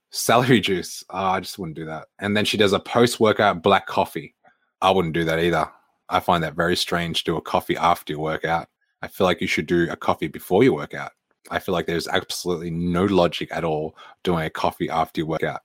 Celery 0.10 0.60
juice. 0.60 1.06
Oh, 1.10 1.17
I 1.17 1.39
just 1.39 1.58
wouldn't 1.58 1.78
do 1.78 1.86
that. 1.86 2.08
And 2.19 2.36
then 2.36 2.43
she 2.43 2.58
does 2.58 2.73
a 2.73 2.80
post 2.80 3.19
workout 3.19 3.63
black 3.63 3.88
coffee. 3.88 4.36
I 4.82 4.91
wouldn't 4.91 5.13
do 5.13 5.23
that 5.23 5.39
either. 5.39 5.69
I 6.10 6.19
find 6.19 6.43
that 6.43 6.56
very 6.56 6.76
strange. 6.76 7.23
To 7.23 7.32
do 7.32 7.38
a 7.38 7.41
coffee 7.41 7.78
after 7.78 8.13
your 8.13 8.21
workout. 8.21 8.67
I 9.01 9.07
feel 9.07 9.25
like 9.25 9.41
you 9.41 9.47
should 9.47 9.67
do 9.67 9.88
a 9.89 9.95
coffee 9.95 10.27
before 10.27 10.63
your 10.63 10.73
workout. 10.73 11.12
I 11.49 11.60
feel 11.60 11.73
like 11.73 11.86
there's 11.86 12.07
absolutely 12.07 12.71
no 12.71 13.05
logic 13.05 13.49
at 13.51 13.63
all 13.63 13.95
doing 14.23 14.45
a 14.45 14.49
coffee 14.49 14.89
after 14.89 15.21
your 15.21 15.27
workout. 15.27 15.62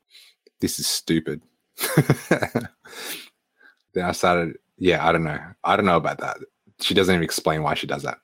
This 0.60 0.78
is 0.78 0.86
stupid. 0.86 1.42
then 2.28 4.04
I 4.04 4.12
started, 4.12 4.58
yeah, 4.78 5.06
I 5.06 5.12
don't 5.12 5.24
know. 5.24 5.40
I 5.64 5.76
don't 5.76 5.86
know 5.86 5.96
about 5.96 6.18
that. 6.18 6.36
She 6.80 6.94
doesn't 6.94 7.14
even 7.14 7.24
explain 7.24 7.62
why 7.62 7.74
she 7.74 7.86
does 7.86 8.02
that. 8.02 8.18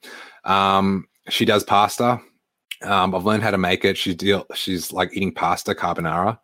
Um, 0.45 1.09
she 1.29 1.45
does 1.45 1.65
pasta. 1.65 2.21
Um, 2.83 3.15
I've 3.15 3.25
learned 3.25 3.43
how 3.43 3.51
to 3.51 3.59
make 3.59 3.85
it. 3.85 3.97
She's 3.97 4.15
deal, 4.15 4.47
she's 4.55 4.93
like 4.93 5.11
eating 5.13 5.33
pasta 5.33 5.75
carbonara. 5.75 6.39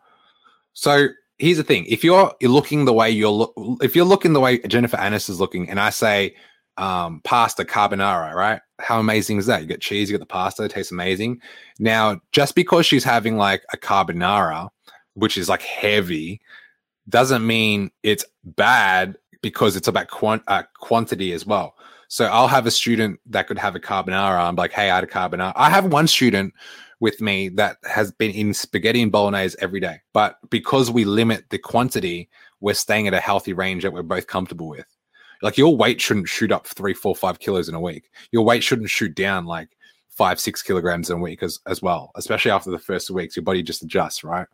So 0.73 1.09
here's 1.39 1.57
the 1.57 1.65
thing: 1.65 1.87
if 1.87 2.03
you're 2.03 2.33
you're 2.41 2.51
looking 2.51 2.85
the 2.85 2.93
way 2.93 3.11
you're 3.11 3.31
look, 3.31 3.55
if 3.83 3.95
you're 3.95 4.05
looking 4.05 4.33
the 4.33 4.41
way 4.41 4.59
Jennifer 4.59 4.97
Anis 4.97 5.29
is 5.29 5.41
looking, 5.41 5.71
and 5.71 5.79
I 5.79 5.91
say 5.91 6.35
um, 6.77 7.21
pasta 7.25 7.65
carbonara, 7.65 8.35
right? 8.35 8.61
How 8.81 8.99
amazing 8.99 9.39
is 9.39 9.47
that? 9.47 9.63
You 9.63 9.69
get 9.69 9.81
cheese, 9.81 10.11
you 10.11 10.15
get 10.15 10.21
the 10.21 10.27
pasta, 10.27 10.65
it 10.65 10.71
tastes 10.73 10.93
amazing. 10.93 11.41
Now, 11.79 12.21
just 12.33 12.55
because 12.55 12.87
she's 12.87 13.05
having 13.05 13.37
like 13.37 13.65
a 13.73 13.77
carbonara, 13.77 14.69
which 15.15 15.39
is 15.39 15.49
like 15.49 15.63
heavy, 15.63 16.41
doesn't 17.09 17.47
mean 17.47 17.91
it's 18.03 18.25
bad 18.45 19.17
because 19.43 19.77
it's 19.77 19.89
about 19.89 20.09
quant- 20.09 20.43
uh, 20.49 20.63
quantity 20.79 21.33
as 21.33 21.47
well. 21.47 21.77
So 22.09 22.27
I'll 22.27 22.49
have 22.49 22.67
a 22.67 22.71
student 22.71 23.21
that 23.27 23.47
could 23.47 23.59
have 23.59 23.75
a 23.75 23.81
carbonara. 23.81 24.39
I'm 24.47 24.57
like, 24.57 24.73
hey, 24.73 24.91
I 24.91 24.97
had 24.97 25.05
a 25.05 25.09
carbonara. 25.09 25.53
I 25.57 25.71
have 25.71 25.87
one 25.87 26.07
student 26.07 26.55
with 27.01 27.21
me 27.21 27.49
that 27.51 27.77
has 27.85 28.13
been 28.13 28.31
in 28.31 28.55
spaghetti 28.55 29.03
and 29.03 29.13
bolognese 29.13 29.57
every 29.61 29.81
day. 29.81 30.01
But 30.13 30.39
because 30.51 30.91
we 30.91 31.05
limit 31.05 31.45
the 31.51 31.59
quantity, 31.59 32.29
we're 32.61 32.75
staying 32.75 33.09
at 33.09 33.15
a 33.15 33.21
healthy 33.21 33.53
range 33.53 33.83
that 33.83 33.93
we're 33.93 34.03
both 34.03 34.27
comfortable 34.27 34.69
with. 34.69 34.87
Like 35.45 35.59
your 35.59 35.77
weight 35.77 36.01
shouldn't 36.01 36.27
shoot 36.27 36.51
up 36.51 36.67
three, 36.67 36.95
four, 36.95 37.15
five 37.15 37.39
kilos 37.39 37.69
in 37.69 37.75
a 37.75 37.81
week. 37.81 38.11
Your 38.33 38.47
weight 38.47 38.65
shouldn't 38.65 38.89
shoot 38.89 39.15
down 39.15 39.45
like 39.45 39.69
five, 40.09 40.41
six 40.41 40.63
kilograms 40.63 41.11
in 41.11 41.19
a 41.19 41.21
week 41.21 41.43
as, 41.43 41.61
as 41.67 41.83
well, 41.83 42.13
especially 42.15 42.51
after 42.51 42.71
the 42.71 42.79
first 42.79 43.11
weeks. 43.11 43.37
Your 43.37 43.43
body 43.43 43.63
just 43.63 43.83
adjusts, 43.83 44.25
right? 44.25 44.47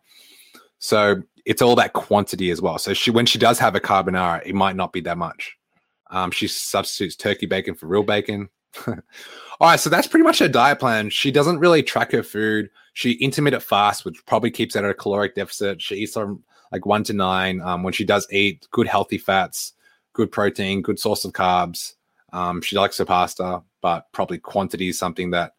So 0.79 1.23
it's 1.45 1.61
all 1.61 1.77
that 1.77 1.93
quantity 1.93 2.51
as 2.51 2.61
well. 2.61 2.77
So 2.77 2.93
she 2.93 3.09
when 3.09 3.25
she 3.25 3.39
does 3.39 3.57
have 3.57 3.73
a 3.73 3.79
carbonara, 3.79 4.45
it 4.45 4.53
might 4.53 4.75
not 4.75 4.91
be 4.91 4.99
that 5.01 5.17
much. 5.17 5.57
Um, 6.09 6.29
she 6.29 6.49
substitutes 6.49 7.15
turkey 7.15 7.45
bacon 7.45 7.73
for 7.73 7.87
real 7.87 8.03
bacon. 8.03 8.49
all 8.87 8.95
right, 9.61 9.79
so 9.79 9.89
that's 9.89 10.07
pretty 10.07 10.25
much 10.25 10.39
her 10.39 10.49
diet 10.49 10.79
plan. 10.79 11.09
She 11.09 11.31
doesn't 11.31 11.59
really 11.59 11.83
track 11.83 12.11
her 12.11 12.21
food. 12.21 12.69
She 12.93 13.13
intermittent 13.13 13.63
fast, 13.63 14.03
which 14.03 14.25
probably 14.25 14.51
keeps 14.51 14.75
her 14.75 14.83
at 14.83 14.91
a 14.91 14.93
caloric 14.93 15.35
deficit. 15.35 15.81
She 15.81 15.95
eats 15.95 16.13
from 16.13 16.43
like 16.73 16.85
one 16.85 17.05
to 17.05 17.13
nine. 17.13 17.61
Um, 17.61 17.81
when 17.81 17.93
she 17.93 18.03
does 18.03 18.27
eat, 18.29 18.67
good 18.71 18.87
healthy 18.87 19.17
fats, 19.17 19.71
good 20.13 20.31
protein, 20.31 20.81
good 20.81 20.99
source 20.99 21.25
of 21.25 21.33
carbs. 21.33 21.93
Um, 22.33 22.61
she 22.61 22.75
likes 22.75 22.97
her 22.97 23.05
pasta, 23.05 23.61
but 23.81 24.11
probably 24.11 24.37
quantity 24.37 24.89
is 24.89 24.99
something 24.99 25.31
that. 25.31 25.53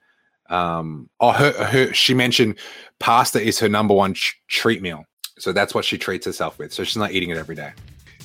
Um, 0.48 1.08
oh, 1.20 1.32
her, 1.32 1.52
her 1.64 1.94
she 1.94 2.12
mentioned 2.14 2.58
pasta 2.98 3.40
is 3.40 3.58
her 3.60 3.68
number 3.68 3.94
one 3.94 4.14
ch- 4.14 4.40
treat 4.48 4.82
meal. 4.82 5.04
So 5.38 5.52
that's 5.52 5.74
what 5.74 5.84
she 5.84 5.96
treats 5.96 6.26
herself 6.26 6.58
with. 6.58 6.72
So 6.72 6.84
she's 6.84 6.96
not 6.96 7.12
eating 7.12 7.30
it 7.30 7.38
every 7.38 7.54
day. 7.54 7.72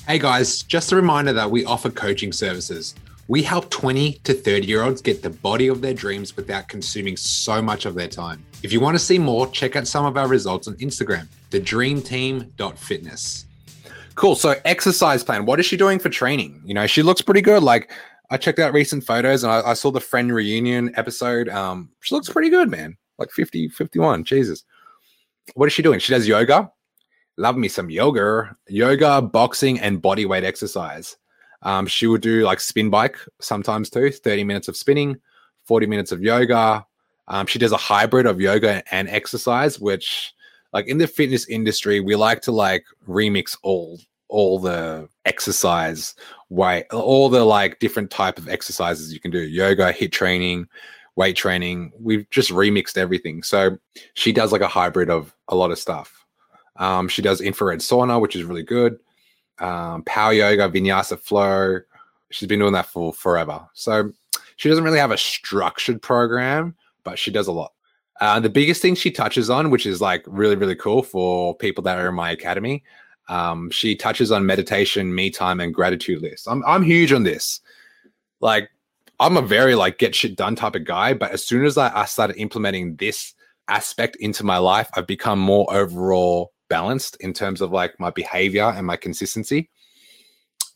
Hey 0.06 0.18
guys, 0.18 0.62
just 0.62 0.92
a 0.92 0.96
reminder 0.96 1.32
that 1.32 1.50
we 1.50 1.64
offer 1.64 1.90
coaching 1.90 2.32
services. 2.32 2.94
We 3.28 3.42
help 3.42 3.70
20 3.70 4.14
to 4.24 4.34
30 4.34 4.66
year 4.66 4.82
olds 4.82 5.02
get 5.02 5.22
the 5.22 5.30
body 5.30 5.68
of 5.68 5.80
their 5.82 5.94
dreams 5.94 6.34
without 6.36 6.68
consuming 6.68 7.16
so 7.16 7.60
much 7.60 7.84
of 7.86 7.94
their 7.94 8.08
time. 8.08 8.44
If 8.62 8.72
you 8.72 8.80
want 8.80 8.94
to 8.94 8.98
see 8.98 9.18
more, 9.18 9.46
check 9.48 9.76
out 9.76 9.86
some 9.86 10.06
of 10.06 10.16
our 10.16 10.26
results 10.26 10.66
on 10.66 10.74
Instagram, 10.76 11.28
thedreamteam.fitness. 11.50 13.44
Cool. 14.18 14.34
So, 14.34 14.54
exercise 14.64 15.24
plan. 15.24 15.46
What 15.46 15.60
is 15.60 15.66
she 15.66 15.76
doing 15.76 15.98
for 15.98 16.08
training? 16.08 16.60
You 16.64 16.74
know, 16.74 16.86
she 16.86 17.02
looks 17.02 17.22
pretty 17.22 17.40
good. 17.40 17.62
Like, 17.62 17.90
I 18.30 18.36
checked 18.36 18.58
out 18.58 18.72
recent 18.72 19.04
photos 19.04 19.44
and 19.44 19.52
I, 19.52 19.70
I 19.70 19.74
saw 19.74 19.90
the 19.90 20.00
friend 20.00 20.34
reunion 20.34 20.92
episode. 20.96 21.48
Um, 21.48 21.90
she 22.00 22.14
looks 22.14 22.28
pretty 22.28 22.50
good, 22.50 22.68
man. 22.70 22.96
Like 23.16 23.30
50, 23.30 23.68
51. 23.70 24.24
Jesus. 24.24 24.64
What 25.54 25.66
is 25.66 25.72
she 25.72 25.82
doing? 25.82 25.98
She 25.98 26.12
does 26.12 26.28
yoga 26.28 26.70
love 27.38 27.56
me 27.56 27.68
some 27.68 27.88
yoga, 27.88 28.54
yoga, 28.68 29.22
boxing, 29.22 29.80
and 29.80 30.02
body 30.02 30.26
weight 30.26 30.44
exercise. 30.44 31.16
Um, 31.62 31.86
she 31.86 32.06
would 32.06 32.20
do 32.20 32.42
like 32.42 32.60
spin 32.60 32.90
bike 32.90 33.16
sometimes 33.40 33.88
too, 33.88 34.10
30 34.10 34.44
minutes 34.44 34.68
of 34.68 34.76
spinning, 34.76 35.16
40 35.64 35.86
minutes 35.86 36.12
of 36.12 36.22
yoga. 36.22 36.84
Um, 37.28 37.46
she 37.46 37.58
does 37.58 37.72
a 37.72 37.76
hybrid 37.76 38.26
of 38.26 38.40
yoga 38.40 38.82
and 38.92 39.08
exercise, 39.08 39.78
which 39.78 40.34
like 40.72 40.86
in 40.86 40.98
the 40.98 41.06
fitness 41.06 41.48
industry, 41.48 42.00
we 42.00 42.16
like 42.16 42.42
to 42.42 42.52
like 42.52 42.84
remix 43.06 43.56
all 43.62 43.98
all 44.28 44.58
the 44.58 45.08
exercise 45.24 46.14
way, 46.50 46.84
all 46.92 47.28
the 47.28 47.44
like 47.44 47.78
different 47.78 48.10
type 48.10 48.38
of 48.38 48.48
exercises 48.48 49.12
you 49.12 49.20
can 49.20 49.30
do, 49.30 49.40
yoga, 49.40 49.92
HIIT 49.92 50.12
training, 50.12 50.68
weight 51.16 51.34
training. 51.34 51.92
We've 51.98 52.28
just 52.30 52.50
remixed 52.50 52.98
everything. 52.98 53.42
So 53.42 53.78
she 54.14 54.32
does 54.32 54.52
like 54.52 54.60
a 54.60 54.68
hybrid 54.68 55.10
of 55.10 55.34
a 55.48 55.56
lot 55.56 55.70
of 55.70 55.78
stuff. 55.78 56.24
Um, 56.76 57.08
she 57.08 57.22
does 57.22 57.40
infrared 57.40 57.80
sauna, 57.80 58.20
which 58.20 58.36
is 58.36 58.44
really 58.44 58.62
good. 58.62 58.98
Um, 59.58 60.04
power 60.04 60.32
yoga, 60.32 60.68
vinyasa 60.68 61.18
flow. 61.18 61.80
She's 62.30 62.48
been 62.48 62.60
doing 62.60 62.74
that 62.74 62.86
for 62.86 63.12
forever. 63.12 63.66
So 63.72 64.12
she 64.56 64.68
doesn't 64.68 64.84
really 64.84 64.98
have 64.98 65.10
a 65.10 65.18
structured 65.18 66.02
program, 66.02 66.76
but 67.02 67.18
she 67.18 67.30
does 67.30 67.48
a 67.48 67.52
lot. 67.52 67.72
Uh, 68.20 68.40
the 68.40 68.50
biggest 68.50 68.82
thing 68.82 68.94
she 68.94 69.10
touches 69.10 69.48
on, 69.48 69.70
which 69.70 69.86
is 69.86 70.00
like 70.00 70.24
really, 70.26 70.56
really 70.56 70.74
cool 70.74 71.02
for 71.02 71.54
people 71.56 71.82
that 71.84 71.98
are 71.98 72.08
in 72.08 72.14
my 72.14 72.30
academy, 72.30 72.82
um, 73.28 73.70
she 73.70 73.94
touches 73.94 74.32
on 74.32 74.46
meditation, 74.46 75.14
me 75.14 75.30
time, 75.30 75.60
and 75.60 75.74
gratitude 75.74 76.22
lists. 76.22 76.46
I'm 76.46 76.64
I'm 76.66 76.82
huge 76.82 77.12
on 77.12 77.22
this. 77.22 77.60
Like, 78.40 78.70
I'm 79.20 79.36
a 79.36 79.42
very 79.42 79.74
like 79.74 79.98
get 79.98 80.14
shit 80.14 80.36
done 80.36 80.56
type 80.56 80.74
of 80.74 80.84
guy, 80.84 81.14
but 81.14 81.30
as 81.30 81.44
soon 81.44 81.64
as 81.64 81.76
I, 81.76 81.94
I 81.94 82.04
started 82.06 82.36
implementing 82.36 82.96
this 82.96 83.34
aspect 83.68 84.16
into 84.16 84.44
my 84.44 84.58
life, 84.58 84.88
I've 84.94 85.06
become 85.06 85.38
more 85.38 85.72
overall 85.72 86.52
balanced 86.68 87.16
in 87.20 87.32
terms 87.32 87.60
of 87.60 87.70
like 87.70 87.98
my 88.00 88.10
behavior 88.10 88.64
and 88.64 88.86
my 88.86 88.96
consistency. 88.96 89.70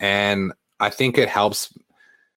And 0.01 0.53
I 0.81 0.91
think 0.91 1.17
it 1.17 1.29
helps 1.29 1.73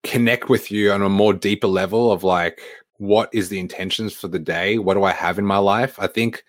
connect 0.04 0.50
with 0.50 0.72
you 0.72 0.92
on 0.92 1.02
a 1.02 1.10
more 1.10 1.34
deeper 1.34 1.68
level 1.68 2.12
of 2.12 2.24
like 2.24 2.62
what 2.98 3.30
is 3.34 3.50
the 3.50 3.60
intentions 3.60 4.14
for 4.14 4.28
the 4.28 4.40
day? 4.40 4.78
What 4.78 4.94
do 4.94 5.04
I 5.04 5.12
have 5.12 5.38
in 5.40 5.46
my 5.46 5.58
life? 5.58 6.00
I 6.00 6.08
think 6.08 6.44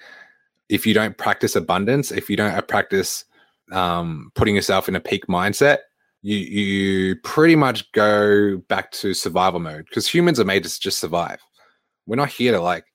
if 0.68 0.86
you 0.86 0.94
don't 0.94 1.16
practice 1.16 1.56
abundance, 1.56 2.10
if 2.10 2.28
you 2.30 2.36
don't 2.36 2.66
practice 2.68 3.24
um, 3.72 4.30
putting 4.34 4.54
yourself 4.54 4.88
in 4.88 4.96
a 4.96 5.00
peak 5.00 5.26
mindset, 5.26 5.78
you 6.22 6.36
you 6.36 7.16
pretty 7.16 7.56
much 7.56 7.90
go 7.92 8.58
back 8.68 8.90
to 8.92 9.14
survival 9.14 9.60
mode 9.60 9.84
because 9.88 10.08
humans 10.08 10.40
are 10.40 10.44
made 10.44 10.64
to 10.64 10.80
just 10.80 10.98
survive. 10.98 11.40
We're 12.06 12.16
not 12.16 12.30
here 12.30 12.52
to 12.52 12.60
like 12.60 12.86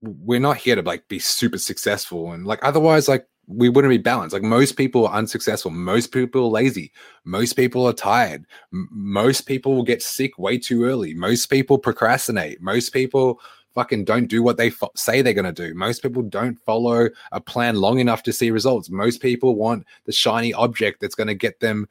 we're 0.00 0.40
not 0.40 0.56
here 0.56 0.76
to 0.76 0.82
like 0.82 1.08
be 1.08 1.18
super 1.18 1.58
successful 1.58 2.32
and 2.32 2.46
like 2.46 2.60
otherwise 2.62 3.08
like 3.08 3.26
we 3.48 3.68
wouldn't 3.68 3.90
be 3.90 3.98
balanced. 3.98 4.34
Like 4.34 4.42
most 4.42 4.76
people 4.76 5.06
are 5.06 5.14
unsuccessful. 5.14 5.70
Most 5.70 6.12
people 6.12 6.44
are 6.44 6.50
lazy. 6.50 6.92
Most 7.24 7.54
people 7.54 7.86
are 7.86 7.94
tired. 7.94 8.44
M- 8.72 8.88
most 8.92 9.42
people 9.42 9.74
will 9.74 9.82
get 9.82 10.02
sick 10.02 10.38
way 10.38 10.58
too 10.58 10.84
early. 10.84 11.14
Most 11.14 11.46
people 11.46 11.78
procrastinate. 11.78 12.60
Most 12.60 12.92
people 12.92 13.40
fucking 13.74 14.04
don't 14.04 14.26
do 14.26 14.42
what 14.42 14.58
they 14.58 14.70
fo- 14.70 14.92
say 14.94 15.22
they're 15.22 15.32
going 15.32 15.52
to 15.52 15.68
do. 15.68 15.74
Most 15.74 16.02
people 16.02 16.22
don't 16.22 16.58
follow 16.60 17.08
a 17.32 17.40
plan 17.40 17.76
long 17.76 18.00
enough 18.00 18.22
to 18.24 18.32
see 18.32 18.50
results. 18.50 18.90
Most 18.90 19.22
people 19.22 19.54
want 19.56 19.86
the 20.04 20.12
shiny 20.12 20.52
object 20.52 21.00
that's 21.00 21.14
going 21.14 21.28
to 21.28 21.34
get 21.34 21.60
them 21.60 21.88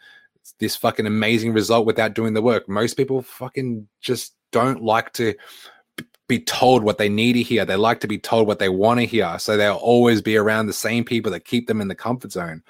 this 0.60 0.76
fucking 0.76 1.06
amazing 1.06 1.54
result 1.54 1.86
without 1.86 2.14
doing 2.14 2.34
the 2.34 2.42
work. 2.42 2.70
Most 2.70 2.96
people 2.96 3.22
fucking 3.22 3.88
just 4.00 4.36
don't 4.52 4.84
like 4.84 5.12
to 5.14 5.34
be 6.28 6.40
told 6.40 6.84
what 6.84 6.98
they 6.98 7.10
need 7.10 7.34
to 7.34 7.44
hear. 7.44 7.66
They 7.66 7.76
like 7.76 8.00
to 8.02 8.08
be 8.08 8.20
told 8.20 8.48
what 8.48 8.60
they 8.60 8.70
want 8.70 9.00
to 9.00 9.06
hear. 9.06 9.38
So 9.40 9.56
they'll 9.56 9.76
always 9.76 10.22
be 10.22 10.36
around 10.38 10.68
the 10.68 10.74
same 10.74 11.04
people 11.04 11.32
that 11.32 11.46
keep 11.46 11.68
them 11.68 11.82
in 11.82 11.88
the 11.88 11.96
comfort 11.96 12.32
zone. 12.32 12.64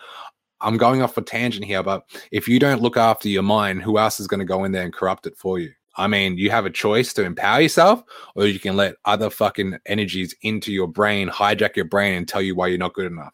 I'm 0.62 0.78
going 0.78 1.02
off 1.02 1.18
a 1.18 1.22
tangent 1.22 1.66
here, 1.66 1.84
but 1.84 2.04
if 2.32 2.48
you 2.48 2.60
don't 2.60 2.82
look 2.82 2.98
after 2.98 3.30
your 3.30 3.44
mind, 3.44 3.82
who 3.82 3.98
else 3.98 4.20
is 4.20 4.28
going 4.28 4.40
to 4.40 4.46
go 4.46 4.64
in 4.64 4.72
there 4.72 4.84
and 4.84 4.94
corrupt 4.94 5.28
it 5.28 5.38
for 5.38 5.60
you? 5.60 5.72
I 5.98 6.08
mean, 6.08 6.38
you 6.38 6.52
have 6.52 6.66
a 6.66 6.72
choice 6.72 7.12
to 7.14 7.24
empower 7.24 7.62
yourself, 7.62 8.04
or 8.36 8.46
you 8.46 8.60
can 8.60 8.76
let 8.76 8.96
other 9.06 9.32
fucking 9.32 9.78
energies 9.88 10.36
into 10.44 10.72
your 10.72 10.88
brain, 10.88 11.28
hijack 11.28 11.76
your 11.76 11.86
brain, 11.86 12.14
and 12.14 12.28
tell 12.28 12.42
you 12.42 12.56
why 12.56 12.68
you're 12.68 12.78
not 12.78 12.94
good 12.94 13.12
enough. 13.12 13.34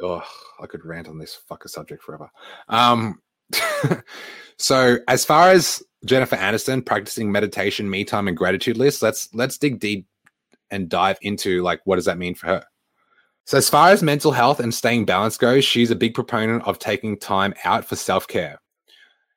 Oh, 0.00 0.22
I 0.60 0.66
could 0.66 0.84
rant 0.84 1.08
on 1.08 1.18
this 1.18 1.38
fucker 1.48 1.68
subject 1.68 2.02
forever. 2.02 2.28
Um, 2.68 3.20
so 4.58 4.98
as 5.08 5.24
far 5.24 5.50
as 5.50 5.82
Jennifer 6.04 6.36
Aniston 6.36 6.84
practicing 6.84 7.30
meditation, 7.30 7.88
me 7.88 8.04
time, 8.04 8.28
and 8.28 8.36
gratitude 8.36 8.76
lists. 8.76 9.02
Let's 9.02 9.32
let's 9.34 9.58
dig 9.58 9.78
deep 9.78 10.06
and 10.70 10.88
dive 10.88 11.18
into 11.22 11.62
like 11.62 11.80
what 11.84 11.96
does 11.96 12.06
that 12.06 12.18
mean 12.18 12.34
for 12.34 12.46
her. 12.48 12.64
So 13.44 13.58
as 13.58 13.68
far 13.68 13.90
as 13.90 14.02
mental 14.02 14.32
health 14.32 14.60
and 14.60 14.72
staying 14.72 15.04
balanced 15.04 15.40
goes, 15.40 15.64
she's 15.64 15.90
a 15.90 15.96
big 15.96 16.14
proponent 16.14 16.64
of 16.66 16.78
taking 16.78 17.18
time 17.18 17.54
out 17.64 17.84
for 17.84 17.96
self 17.96 18.26
care 18.26 18.60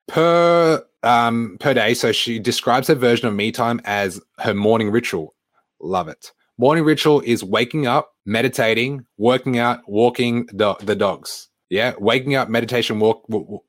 per 0.07 0.83
um, 1.03 1.57
per 1.59 1.73
day. 1.73 1.93
So 1.93 2.11
she 2.11 2.39
describes 2.39 2.87
her 2.87 2.95
version 2.95 3.27
of 3.27 3.35
me 3.35 3.51
time 3.51 3.81
as 3.85 4.19
her 4.39 4.53
morning 4.53 4.89
ritual. 4.89 5.35
Love 5.79 6.07
it. 6.07 6.31
Morning 6.57 6.85
ritual 6.85 7.21
is 7.21 7.43
waking 7.43 7.85
up, 7.85 8.11
meditating, 8.25 9.05
working 9.17 9.59
out, 9.59 9.81
walking 9.87 10.47
the, 10.53 10.73
the 10.75 10.95
dogs. 10.95 11.49
Yeah, 11.69 11.93
waking 11.97 12.35
up, 12.35 12.47
meditation, 12.47 12.99
walk, 12.99 13.27
walk 13.27 13.63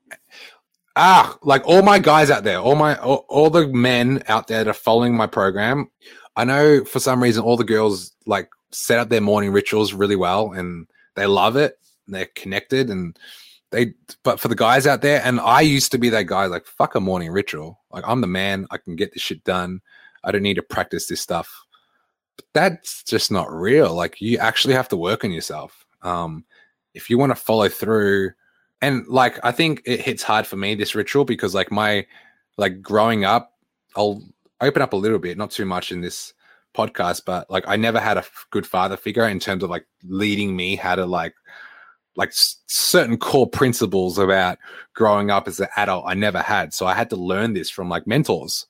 ah, 0.96 1.36
like 1.42 1.66
all 1.66 1.82
my 1.82 1.98
guys 1.98 2.30
out 2.30 2.42
there, 2.42 2.58
all 2.58 2.74
my 2.74 2.96
all, 2.96 3.24
all, 3.28 3.50
the 3.50 3.68
men 3.68 4.22
out 4.28 4.48
there 4.48 4.64
that 4.64 4.70
are 4.70 4.74
following 4.74 5.14
my 5.14 5.26
program. 5.26 5.90
I 6.34 6.44
know 6.44 6.84
for 6.84 6.98
some 6.98 7.22
reason 7.22 7.44
all 7.44 7.56
the 7.56 7.64
girls 7.64 8.12
like 8.26 8.50
set 8.72 8.98
up 8.98 9.08
their 9.08 9.20
morning 9.20 9.52
rituals 9.52 9.92
really 9.92 10.16
well 10.16 10.52
and 10.52 10.86
they 11.14 11.26
love 11.26 11.56
it. 11.56 11.78
they're 12.08 12.28
connected 12.34 12.90
and 12.90 13.18
they 13.70 13.94
but 14.22 14.40
for 14.40 14.48
the 14.48 14.54
guys 14.54 14.86
out 14.86 15.02
there, 15.02 15.20
and 15.24 15.40
I 15.40 15.60
used 15.60 15.92
to 15.92 15.98
be 15.98 16.08
that 16.10 16.26
guy, 16.26 16.46
like 16.46 16.66
fuck 16.66 16.94
a 16.94 17.00
morning 17.00 17.30
ritual. 17.30 17.80
Like 17.90 18.04
I'm 18.06 18.20
the 18.20 18.26
man, 18.26 18.66
I 18.70 18.78
can 18.78 18.96
get 18.96 19.12
this 19.12 19.22
shit 19.22 19.44
done. 19.44 19.80
I 20.24 20.32
don't 20.32 20.42
need 20.42 20.54
to 20.54 20.62
practice 20.62 21.06
this 21.06 21.20
stuff. 21.20 21.64
But 22.36 22.46
that's 22.54 23.02
just 23.02 23.30
not 23.30 23.52
real. 23.52 23.94
Like 23.94 24.20
you 24.20 24.38
actually 24.38 24.74
have 24.74 24.88
to 24.88 24.96
work 24.96 25.24
on 25.24 25.32
yourself. 25.32 25.84
Um, 26.02 26.44
if 26.96 27.10
you 27.10 27.18
want 27.18 27.30
to 27.30 27.36
follow 27.36 27.68
through 27.68 28.32
and 28.80 29.06
like 29.06 29.38
I 29.44 29.52
think 29.52 29.82
it 29.84 30.00
hits 30.00 30.22
hard 30.22 30.46
for 30.46 30.56
me 30.56 30.74
this 30.74 30.94
ritual 30.94 31.24
because 31.24 31.54
like 31.54 31.70
my 31.70 32.06
like 32.56 32.80
growing 32.82 33.24
up, 33.24 33.52
I'll 33.94 34.22
open 34.60 34.82
up 34.82 34.92
a 34.92 34.96
little 34.96 35.18
bit, 35.18 35.38
not 35.38 35.50
too 35.50 35.66
much 35.66 35.92
in 35.92 36.00
this 36.00 36.32
podcast, 36.74 37.22
but 37.24 37.50
like 37.50 37.64
I 37.66 37.76
never 37.76 38.00
had 38.00 38.16
a 38.16 38.24
good 38.50 38.66
father 38.66 38.96
figure 38.96 39.28
in 39.28 39.38
terms 39.38 39.62
of 39.62 39.70
like 39.70 39.86
leading 40.04 40.56
me 40.56 40.76
how 40.76 40.94
to 40.94 41.06
like 41.06 41.34
like 42.16 42.30
s- 42.30 42.56
certain 42.66 43.18
core 43.18 43.48
principles 43.48 44.18
about 44.18 44.58
growing 44.94 45.30
up 45.30 45.46
as 45.48 45.60
an 45.60 45.68
adult 45.76 46.04
I 46.06 46.14
never 46.14 46.40
had. 46.40 46.72
So 46.72 46.86
I 46.86 46.94
had 46.94 47.10
to 47.10 47.16
learn 47.16 47.52
this 47.52 47.70
from 47.70 47.88
like 47.88 48.06
mentors. 48.06 48.66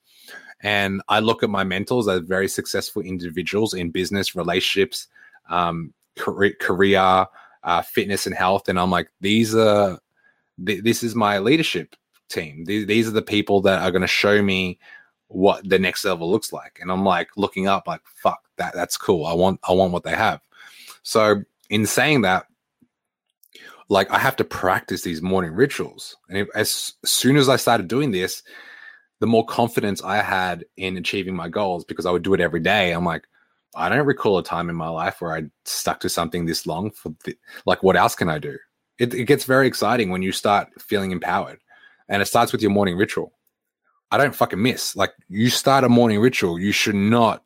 And 0.63 1.03
I 1.09 1.21
look 1.21 1.43
at 1.43 1.51
my 1.51 1.65
mentors 1.65 2.09
as 2.09 2.21
very 2.21 2.49
successful 2.49 3.03
individuals 3.03 3.75
in 3.75 3.91
business, 3.91 4.35
relationships, 4.35 5.07
um, 5.51 5.93
career, 6.17 6.55
career 6.59 7.27
uh, 7.67 7.83
fitness 7.83 8.27
and 8.27 8.35
health, 8.35 8.69
and 8.69 8.79
I'm 8.79 8.91
like, 8.91 9.11
these 9.21 9.55
are 9.55 9.99
th- 10.65 10.85
this 10.85 11.03
is 11.03 11.15
my 11.15 11.41
leadership 11.41 11.97
team. 12.31 12.65
These, 12.65 12.87
these 12.87 13.09
are 13.09 13.13
the 13.13 13.23
people 13.23 13.61
that 13.63 13.83
are 13.83 13.91
going 13.91 14.03
to 14.03 14.09
show 14.09 14.41
me 14.41 14.79
what 15.27 15.69
the 15.69 15.79
next 15.79 16.05
level 16.05 16.31
looks 16.31 16.53
like, 16.53 16.79
and 16.81 16.91
I'm 16.91 17.05
like 17.05 17.29
looking 17.37 17.67
up, 17.67 17.89
like, 17.89 18.03
fuck 18.15 18.41
that, 18.57 18.73
that's 18.73 18.97
cool. 18.97 19.27
I 19.27 19.35
want 19.35 19.61
I 19.69 19.73
want 19.73 19.93
what 19.93 20.05
they 20.05 20.15
have. 20.15 20.41
So 21.03 21.43
in 21.69 21.85
saying 21.87 22.23
that, 22.23 22.47
like 23.89 24.11
I 24.11 24.19
have 24.19 24.37
to 24.37 24.45
practice 24.45 25.03
these 25.03 25.21
morning 25.21 25.53
rituals, 25.53 26.17
and 26.29 26.39
if, 26.39 26.49
as 26.55 26.93
soon 27.05 27.37
as 27.37 27.49
I 27.49 27.57
started 27.57 27.89
doing 27.89 28.13
this, 28.13 28.45
the 29.19 29.27
more 29.27 29.45
confidence 29.45 30.03
I 30.05 30.23
had 30.23 30.65
in 30.77 30.97
achieving 30.97 31.35
my 31.35 31.49
goals 31.49 31.85
because 31.85 32.07
I 32.07 32.13
would 32.13 32.23
do 32.23 32.35
it 32.35 32.41
every 32.41 32.61
day. 32.61 32.93
I'm 32.93 33.05
like, 33.05 33.27
I 33.77 33.89
don't 33.89 34.07
recall 34.07 34.39
a 34.39 34.43
time 34.43 34.71
in 34.71 34.77
my 34.77 34.89
life 34.89 35.21
where 35.21 35.37
I 35.37 35.45
stuck 35.65 36.01
to 36.01 36.09
something 36.09 36.47
this 36.47 36.67
long 36.67 36.91
for 36.91 37.15
like 37.67 37.83
what 37.83 37.97
else 37.97 38.15
can 38.15 38.29
I 38.29 38.39
do? 38.39 38.57
It, 38.99 39.13
it 39.13 39.25
gets 39.25 39.45
very 39.45 39.67
exciting 39.67 40.11
when 40.11 40.23
you 40.23 40.33
start 40.33 40.69
feeling 40.81 41.11
empowered. 41.11 41.59
And 42.09 42.23
it 42.23 42.27
starts 42.27 42.53
with 42.53 42.63
your 42.63 42.71
morning 42.71 42.97
ritual. 42.97 43.33
I 44.11 44.17
don't 44.17 44.35
fucking 44.35 44.63
miss. 44.63 44.97
Like 44.97 45.13
you 45.29 45.51
start 45.51 45.85
a 45.85 45.89
morning 45.89 46.21
ritual, 46.21 46.59
you 46.59 46.73
should 46.73 46.95
not 46.95 47.43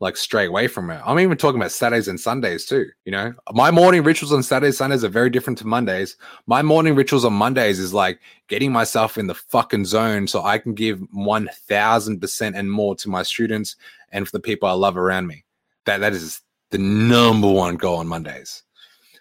like 0.00 0.16
stray 0.16 0.46
away 0.46 0.68
from 0.68 0.90
it. 0.90 1.00
I'm 1.04 1.18
even 1.20 1.36
talking 1.36 1.60
about 1.60 1.72
Saturdays 1.72 2.08
and 2.08 2.18
Sundays 2.18 2.64
too. 2.64 2.86
You 3.04 3.12
know, 3.12 3.34
my 3.52 3.70
morning 3.70 4.02
rituals 4.02 4.32
on 4.32 4.42
Saturdays, 4.42 4.78
Sundays 4.78 5.04
are 5.04 5.08
very 5.08 5.30
different 5.30 5.58
to 5.58 5.66
Mondays. 5.66 6.16
My 6.46 6.62
morning 6.62 6.94
rituals 6.94 7.24
on 7.24 7.32
Mondays 7.32 7.78
is 7.78 7.92
like 7.92 8.20
getting 8.48 8.72
myself 8.72 9.18
in 9.18 9.26
the 9.26 9.34
fucking 9.34 9.84
zone 9.84 10.26
so 10.26 10.42
I 10.42 10.58
can 10.58 10.74
give 10.74 11.00
1000% 11.14 12.52
and 12.54 12.70
more 12.70 12.96
to 12.96 13.08
my 13.08 13.22
students 13.22 13.76
and 14.10 14.26
for 14.26 14.32
the 14.32 14.40
people 14.40 14.68
I 14.68 14.72
love 14.72 14.96
around 14.96 15.26
me 15.26 15.43
that 15.86 15.98
that 15.98 16.12
is 16.12 16.40
the 16.70 16.78
number 16.78 17.50
one 17.50 17.76
goal 17.76 17.98
on 17.98 18.08
Mondays. 18.08 18.62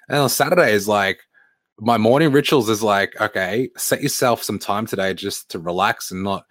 And 0.09 0.17
on 0.17 0.29
Saturday 0.29 0.73
is 0.73 0.87
like 0.87 1.21
my 1.79 1.97
morning 1.97 2.31
rituals 2.31 2.69
is 2.69 2.83
like, 2.83 3.19
okay, 3.19 3.69
set 3.77 4.01
yourself 4.01 4.43
some 4.43 4.59
time 4.59 4.85
today 4.85 5.13
just 5.13 5.49
to 5.51 5.59
relax 5.59 6.11
and 6.11 6.23
not 6.23 6.45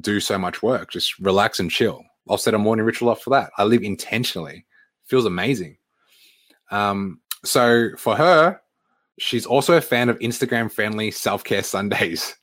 do 0.00 0.20
so 0.20 0.38
much 0.38 0.62
work. 0.62 0.90
Just 0.90 1.18
relax 1.18 1.58
and 1.58 1.70
chill. 1.70 2.02
I'll 2.28 2.38
set 2.38 2.54
a 2.54 2.58
morning 2.58 2.84
ritual 2.84 3.10
up 3.10 3.20
for 3.20 3.30
that. 3.30 3.50
I 3.56 3.64
live 3.64 3.82
intentionally. 3.82 4.66
Feels 5.06 5.24
amazing. 5.24 5.78
Um, 6.70 7.20
so 7.44 7.90
for 7.96 8.16
her, 8.16 8.60
she's 9.18 9.46
also 9.46 9.74
a 9.74 9.80
fan 9.80 10.08
of 10.08 10.18
Instagram 10.18 10.70
friendly 10.70 11.10
self 11.10 11.44
care 11.44 11.62
Sundays. 11.62 12.36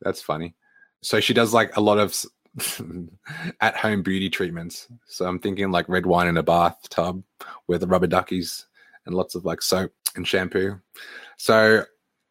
That's 0.00 0.22
funny. 0.22 0.54
So 1.02 1.20
she 1.20 1.34
does 1.34 1.54
like 1.54 1.76
a 1.76 1.80
lot 1.80 1.98
of 1.98 2.14
at 3.60 3.76
home 3.76 4.02
beauty 4.02 4.28
treatments. 4.30 4.88
So 5.06 5.26
I'm 5.26 5.38
thinking 5.38 5.70
like 5.70 5.88
red 5.88 6.06
wine 6.06 6.28
in 6.28 6.36
a 6.36 6.42
bathtub 6.42 7.22
with 7.66 7.84
rubber 7.84 8.06
duckies 8.06 8.66
and 9.06 9.14
lots 9.14 9.34
of 9.34 9.44
like 9.44 9.62
soap 9.62 9.92
and 10.16 10.26
shampoo. 10.26 10.80
So 11.36 11.84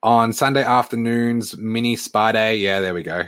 on 0.03 0.33
Sunday 0.33 0.63
afternoons, 0.63 1.57
mini 1.57 1.95
spa 1.95 2.31
day. 2.31 2.57
Yeah, 2.57 2.79
there 2.79 2.93
we 2.93 3.03
go. 3.03 3.23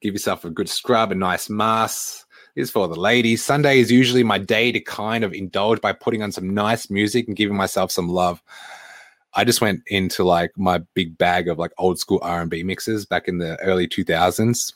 Give 0.00 0.14
yourself 0.14 0.44
a 0.44 0.50
good 0.50 0.68
scrub, 0.68 1.12
a 1.12 1.14
nice 1.14 1.48
mask. 1.48 2.26
This 2.54 2.68
is 2.68 2.70
for 2.70 2.88
the 2.88 2.98
ladies. 2.98 3.44
Sunday 3.44 3.80
is 3.80 3.92
usually 3.92 4.24
my 4.24 4.38
day 4.38 4.72
to 4.72 4.80
kind 4.80 5.24
of 5.24 5.34
indulge 5.34 5.80
by 5.80 5.92
putting 5.92 6.22
on 6.22 6.32
some 6.32 6.54
nice 6.54 6.88
music 6.90 7.28
and 7.28 7.36
giving 7.36 7.56
myself 7.56 7.90
some 7.90 8.08
love. 8.08 8.42
I 9.34 9.44
just 9.44 9.60
went 9.60 9.82
into 9.88 10.24
like 10.24 10.52
my 10.56 10.78
big 10.94 11.18
bag 11.18 11.48
of 11.48 11.58
like 11.58 11.72
old 11.76 11.98
school 11.98 12.18
R 12.22 12.40
and 12.40 12.50
B 12.50 12.62
mixes 12.62 13.04
back 13.04 13.28
in 13.28 13.36
the 13.38 13.60
early 13.60 13.86
2000s. 13.86 14.72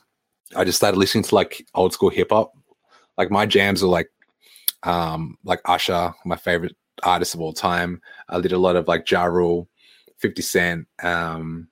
I 0.56 0.64
just 0.64 0.78
started 0.78 0.98
listening 0.98 1.24
to 1.24 1.34
like 1.34 1.66
old 1.74 1.92
school 1.92 2.10
hip 2.10 2.30
hop. 2.30 2.52
Like 3.16 3.30
my 3.30 3.46
jams 3.46 3.82
were 3.82 3.88
like, 3.88 4.10
um, 4.82 5.36
like 5.44 5.60
Usher, 5.66 6.14
my 6.24 6.36
favorite 6.36 6.76
artist 7.02 7.34
of 7.34 7.40
all 7.40 7.52
time. 7.52 8.00
I 8.28 8.40
did 8.40 8.52
a 8.52 8.58
lot 8.58 8.76
of 8.76 8.88
like 8.88 9.10
Ja 9.10 9.24
Rule, 9.24 9.68
50 10.18 10.42
Cent, 10.42 10.88
um, 11.02 11.68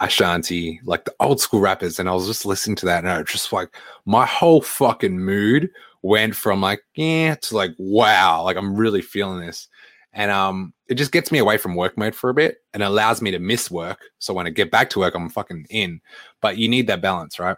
Ashanti, 0.00 0.80
like 0.84 1.04
the 1.04 1.14
old 1.20 1.40
school 1.40 1.60
rappers. 1.60 1.98
And 1.98 2.08
I 2.08 2.14
was 2.14 2.26
just 2.26 2.46
listening 2.46 2.76
to 2.76 2.86
that 2.86 3.04
and 3.04 3.10
I 3.10 3.18
was 3.18 3.28
just 3.28 3.52
like, 3.52 3.74
my 4.04 4.26
whole 4.26 4.60
fucking 4.60 5.18
mood 5.18 5.70
went 6.02 6.36
from 6.36 6.60
like, 6.60 6.82
yeah, 6.94 7.34
to 7.34 7.56
like, 7.56 7.72
wow, 7.78 8.42
like 8.44 8.56
I'm 8.56 8.76
really 8.76 9.02
feeling 9.02 9.40
this. 9.40 9.68
And 10.12 10.30
um, 10.30 10.72
it 10.88 10.94
just 10.94 11.12
gets 11.12 11.30
me 11.30 11.38
away 11.38 11.58
from 11.58 11.74
work 11.74 11.98
mode 11.98 12.14
for 12.14 12.30
a 12.30 12.34
bit 12.34 12.58
and 12.72 12.82
allows 12.82 13.20
me 13.20 13.30
to 13.32 13.38
miss 13.38 13.70
work. 13.70 14.00
So 14.18 14.32
when 14.32 14.46
I 14.46 14.50
get 14.50 14.70
back 14.70 14.88
to 14.90 15.00
work, 15.00 15.14
I'm 15.14 15.28
fucking 15.28 15.66
in. 15.68 16.00
But 16.40 16.56
you 16.56 16.68
need 16.68 16.86
that 16.86 17.02
balance, 17.02 17.38
right? 17.38 17.56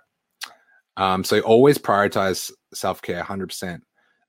Um, 0.99 1.23
so 1.23 1.41
always 1.41 1.79
prioritize 1.79 2.53
self 2.75 3.01
care 3.01 3.23
100%. 3.23 3.81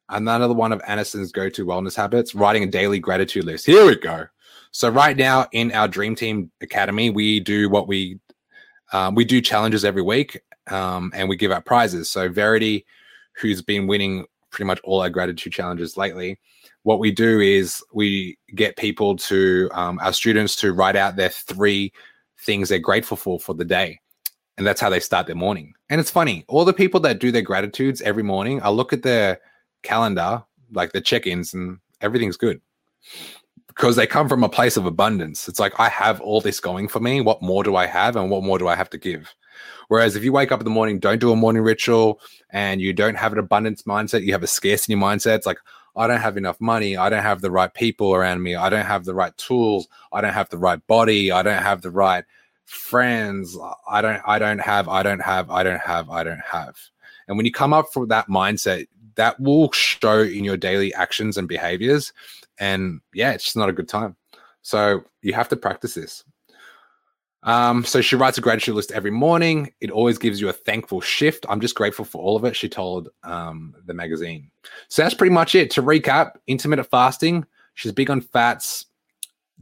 Another 0.08 0.53
one 0.53 0.71
of 0.71 0.82
Aniston's 0.84 1.32
go 1.32 1.49
to 1.49 1.65
wellness 1.65 1.95
habits 1.95 2.34
writing 2.34 2.63
a 2.63 2.67
daily 2.67 2.99
gratitude 2.99 3.43
list. 3.43 3.65
Here 3.65 3.86
we 3.86 3.95
go. 3.95 4.27
So 4.71 4.89
right 4.89 5.17
now 5.17 5.47
in 5.51 5.71
our 5.71 5.88
Dream 5.88 6.15
Team 6.15 6.51
Academy, 6.62 7.10
we 7.10 7.39
do 7.39 7.69
what 7.69 7.88
we 7.88 8.19
um, 8.93 9.13
we 9.13 9.25
do 9.25 9.39
challenges 9.41 9.86
every 9.86 10.01
week, 10.01 10.39
um, 10.67 11.12
and 11.13 11.29
we 11.29 11.36
give 11.36 11.51
out 11.51 11.65
prizes. 11.65 12.10
So 12.10 12.29
Verity, 12.29 12.86
who's 13.34 13.62
been 13.62 13.86
winning 13.86 14.25
pretty 14.51 14.65
much 14.65 14.79
all 14.84 15.01
our 15.01 15.12
gratitude 15.12 15.53
challenges 15.53 15.95
lately, 15.95 16.39
what 16.84 16.99
we 16.99 17.12
do 17.12 17.39
is 17.39 17.84
we 17.93 18.38
get 18.55 18.77
people 18.77 19.15
to 19.15 19.69
um, 19.73 19.99
our 20.01 20.13
students 20.13 20.55
to 20.58 20.73
write 20.73 20.95
out 20.95 21.15
their 21.15 21.29
three 21.29 21.91
things 22.39 22.69
they're 22.69 22.79
grateful 22.79 23.17
for 23.17 23.39
for 23.39 23.53
the 23.53 23.65
day 23.65 23.99
and 24.60 24.67
that's 24.67 24.80
how 24.80 24.89
they 24.89 25.00
start 25.00 25.26
their 25.26 25.36
morning 25.36 25.74
and 25.89 26.00
it's 26.00 26.12
funny 26.12 26.45
all 26.48 26.63
the 26.63 26.74
people 26.74 27.00
that 27.00 27.19
do 27.19 27.32
their 27.32 27.41
gratitudes 27.41 28.02
every 28.02 28.24
morning 28.24 28.62
i 28.62 28.69
look 28.69 28.93
at 28.93 29.02
their 29.02 29.39
calendar 29.82 30.43
like 30.72 30.91
the 30.91 31.02
check-ins 31.02 31.56
and 31.56 31.80
everything's 32.02 32.38
good 32.38 32.62
because 33.67 33.95
they 33.95 34.06
come 34.06 34.28
from 34.28 34.43
a 34.43 34.50
place 34.50 34.76
of 34.76 34.86
abundance. 34.86 35.48
It's 35.48 35.60
like, 35.60 35.80
I 35.80 35.88
have 35.88 36.19
all 36.19 36.41
this 36.41 36.60
going 36.60 36.89
for 36.89 37.00
me. 37.00 37.22
What 37.22 37.41
more 37.41 37.63
do 37.63 37.78
I 37.78 37.86
have? 37.86 38.17
And 38.17 38.30
what 38.30 38.43
more 38.43 38.60
do 38.60 38.67
I 38.67 38.76
have 38.76 38.89
to 38.89 38.98
give? 38.98 39.34
Whereas 39.88 40.17
if 40.17 40.24
you 40.24 40.34
wake 40.34 40.52
up 40.52 40.60
in 40.60 40.65
the 40.65 40.69
morning, 40.69 41.00
don't 41.00 41.22
do 41.22 41.32
a 41.32 41.36
morning 41.38 41.63
ritual, 41.63 42.19
and 42.50 42.82
you 42.82 42.91
don't 42.91 43.15
have 43.15 43.32
an 43.32 43.39
abundance 43.39 43.84
mindset, 43.84 44.24
you 44.24 44.34
have 44.34 44.43
a 44.43 44.48
scarcity 44.48 44.95
mindset. 44.95 45.38
It's 45.38 45.45
like, 45.45 45.60
I 45.95 46.08
don't 46.08 46.19
have 46.19 46.36
enough 46.36 46.60
money. 46.60 46.98
I 46.98 47.10
don't 47.10 47.24
have 47.24 47.39
the 47.39 47.52
right 47.52 47.74
people 47.74 48.13
around 48.13 48.43
me. 48.43 48.56
I 48.56 48.69
don't 48.69 48.86
have 48.86 49.06
the 49.06 49.15
right 49.15 49.36
tools. 49.38 49.88
I 50.12 50.19
don't 50.19 50.34
have 50.34 50.50
the 50.50 50.58
right 50.58 50.86
body. 50.88 51.32
I 51.32 51.41
don't 51.41 51.63
have 51.63 51.82
the 51.82 51.89
right 51.89 52.26
friends. 52.69 53.58
I 53.89 54.01
don't, 54.01 54.21
I 54.25 54.39
don't 54.39 54.60
have, 54.60 54.88
I 54.88 55.03
don't 55.03 55.21
have, 55.21 55.49
I 55.49 55.63
don't 55.63 55.82
have, 55.82 56.10
I 56.10 56.23
don't 56.23 56.41
have. 56.41 56.77
And 57.27 57.38
when 57.38 57.45
you 57.45 57.51
come 57.51 57.73
up 57.73 57.88
from 57.93 58.08
that 58.08 58.27
mindset, 58.27 58.88
that 59.15 59.39
will 59.39 59.71
show 59.71 60.21
in 60.21 60.43
your 60.43 60.58
daily 60.58 60.93
actions 60.93 61.38
and 61.38 61.47
behaviors 61.47 62.13
and 62.60 63.01
yeah, 63.13 63.32
it's 63.32 63.45
just 63.45 63.58
not 63.58 63.69
a 63.69 63.73
good 63.73 63.88
time. 63.88 64.15
So 64.62 65.03
you 65.21 65.34
have 65.34 65.49
to 65.49 65.55
practice 65.55 65.95
this. 65.95 66.23
Um, 67.43 67.86
so 67.86 68.01
she 68.01 68.17
writes 68.17 68.38
a 68.38 68.41
gratitude 68.41 68.75
list 68.75 68.91
every 68.91 69.12
morning. 69.12 69.71
It 69.79 69.91
always 69.91 70.17
gives 70.17 70.41
you 70.41 70.49
a 70.49 70.53
thankful 70.53 70.99
shift. 70.99 71.45
I'm 71.47 71.62
just 71.62 71.75
grateful 71.75 72.03
for 72.03 72.21
all 72.21 72.36
of 72.36 72.43
it, 72.43 72.55
she 72.55 72.67
told 72.67 73.10
um, 73.23 73.73
the 73.86 73.93
magazine. 73.93 74.51
So 74.89 75.01
that's 75.01 75.15
pretty 75.15 75.34
much 75.34 75.55
it. 75.55 75.71
To 75.71 75.82
recap, 75.82 76.34
intermittent 76.47 76.89
fasting. 76.89 77.45
She's 77.75 77.93
big 77.93 78.10
on 78.10 78.19
fats, 78.19 78.86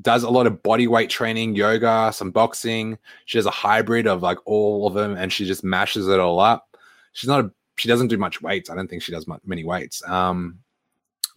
does 0.02 0.24
a 0.24 0.30
lot 0.30 0.48
of 0.48 0.62
body 0.64 0.88
weight 0.88 1.10
training, 1.10 1.56
yoga, 1.56 2.12
some 2.14 2.32
boxing. 2.32 2.98
She 3.26 3.38
has 3.38 3.46
a 3.46 3.52
hybrid 3.52 4.08
of 4.08 4.22
like 4.22 4.38
all 4.46 4.88
of 4.88 4.94
them 4.94 5.16
and 5.16 5.32
she 5.32 5.46
just 5.46 5.64
mashes 5.64 6.08
it 6.08 6.20
all 6.20 6.40
up. 6.40 6.78
She's 7.14 7.28
not 7.28 7.46
a, 7.46 7.52
she 7.76 7.88
doesn't 7.88 8.08
do 8.08 8.18
much 8.18 8.42
weights. 8.42 8.70
I 8.70 8.76
don't 8.76 8.88
think 8.88 9.02
she 9.02 9.12
does 9.12 9.28
much, 9.28 9.42
many 9.46 9.64
weights. 9.64 10.08
Um, 10.08 10.60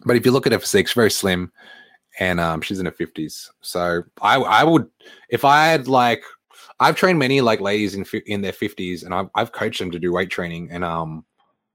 but 0.05 0.15
if 0.15 0.25
you 0.25 0.31
look 0.31 0.45
at 0.45 0.53
her 0.53 0.59
physique, 0.59 0.87
she's 0.87 0.95
very 0.95 1.11
slim, 1.11 1.51
and 2.19 2.39
um, 2.39 2.61
she's 2.61 2.79
in 2.79 2.85
her 2.85 2.91
fifties. 2.91 3.51
So 3.61 4.03
I 4.21 4.37
I 4.37 4.63
would 4.63 4.87
if 5.29 5.45
I 5.45 5.67
had 5.67 5.87
like 5.87 6.23
I've 6.79 6.95
trained 6.95 7.19
many 7.19 7.41
like 7.41 7.61
ladies 7.61 7.95
in 7.95 8.05
in 8.25 8.41
their 8.41 8.53
fifties, 8.53 9.03
and 9.03 9.13
I've 9.13 9.29
I've 9.35 9.51
coached 9.51 9.79
them 9.79 9.91
to 9.91 9.99
do 9.99 10.11
weight 10.11 10.29
training, 10.29 10.69
and 10.71 10.83
um 10.83 11.23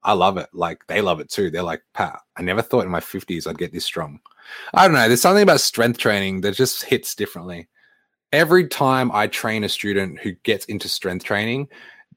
I 0.06 0.12
love 0.12 0.38
it. 0.38 0.48
Like 0.52 0.86
they 0.86 1.00
love 1.00 1.20
it 1.20 1.28
too. 1.28 1.50
They're 1.50 1.62
like, 1.62 1.82
Pat, 1.92 2.20
I 2.36 2.42
never 2.42 2.62
thought 2.62 2.84
in 2.84 2.90
my 2.90 3.00
fifties 3.00 3.46
I'd 3.46 3.58
get 3.58 3.72
this 3.72 3.84
strong. 3.84 4.20
I 4.72 4.86
don't 4.86 4.94
know. 4.94 5.08
There's 5.08 5.20
something 5.20 5.42
about 5.42 5.60
strength 5.60 5.98
training 5.98 6.42
that 6.42 6.54
just 6.54 6.84
hits 6.84 7.14
differently. 7.14 7.68
Every 8.32 8.68
time 8.68 9.10
I 9.12 9.26
train 9.26 9.64
a 9.64 9.68
student 9.68 10.20
who 10.20 10.32
gets 10.44 10.64
into 10.66 10.88
strength 10.88 11.24
training, 11.24 11.68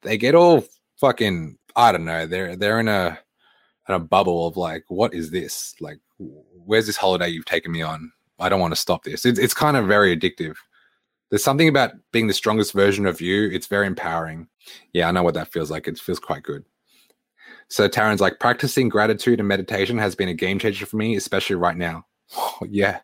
they 0.04 0.18
get 0.18 0.36
all 0.36 0.66
fucking 0.98 1.58
I 1.76 1.92
don't 1.92 2.06
know. 2.06 2.28
They're 2.28 2.56
they're 2.56 2.80
in 2.80 2.88
a 2.88 3.20
in 3.88 3.96
a 3.96 4.00
bubble 4.00 4.48
of 4.48 4.56
like, 4.56 4.86
what 4.88 5.16
is 5.16 5.32
this? 5.32 5.74
Like, 5.82 5.98
where's 6.20 6.86
this 6.86 6.98
holiday 6.98 7.30
you've 7.30 7.46
taken 7.46 7.72
me 7.72 7.82
on? 7.82 8.12
I 8.38 8.48
don't 8.48 8.60
want 8.60 8.74
to 8.74 8.80
stop 8.80 9.04
this. 9.04 9.26
It's, 9.26 9.40
it's 9.40 9.54
kind 9.54 9.76
of 9.76 9.88
very 9.88 10.16
addictive. 10.16 10.56
There's 11.30 11.44
something 11.44 11.68
about 11.68 11.94
being 12.12 12.28
the 12.28 12.34
strongest 12.34 12.74
version 12.74 13.06
of 13.06 13.20
you. 13.20 13.50
It's 13.50 13.68
very 13.68 13.88
empowering. 13.88 14.48
Yeah, 14.94 15.08
I 15.08 15.12
know 15.12 15.24
what 15.24 15.34
that 15.34 15.52
feels 15.52 15.72
like. 15.72 15.88
It 15.88 16.00
feels 16.00 16.20
quite 16.20 16.44
good. 16.44 16.64
So 17.70 17.88
Taryn's 17.88 18.22
like, 18.22 18.40
practicing 18.40 18.90
gratitude 18.90 19.40
and 19.40 19.48
meditation 19.48 19.98
has 19.98 20.16
been 20.16 20.30
a 20.30 20.34
game 20.34 20.60
changer 20.60 20.86
for 20.86 20.98
me, 20.98 21.16
especially 21.16 21.56
right 21.56 21.78
now. 21.78 22.06
yeah. 22.68 23.00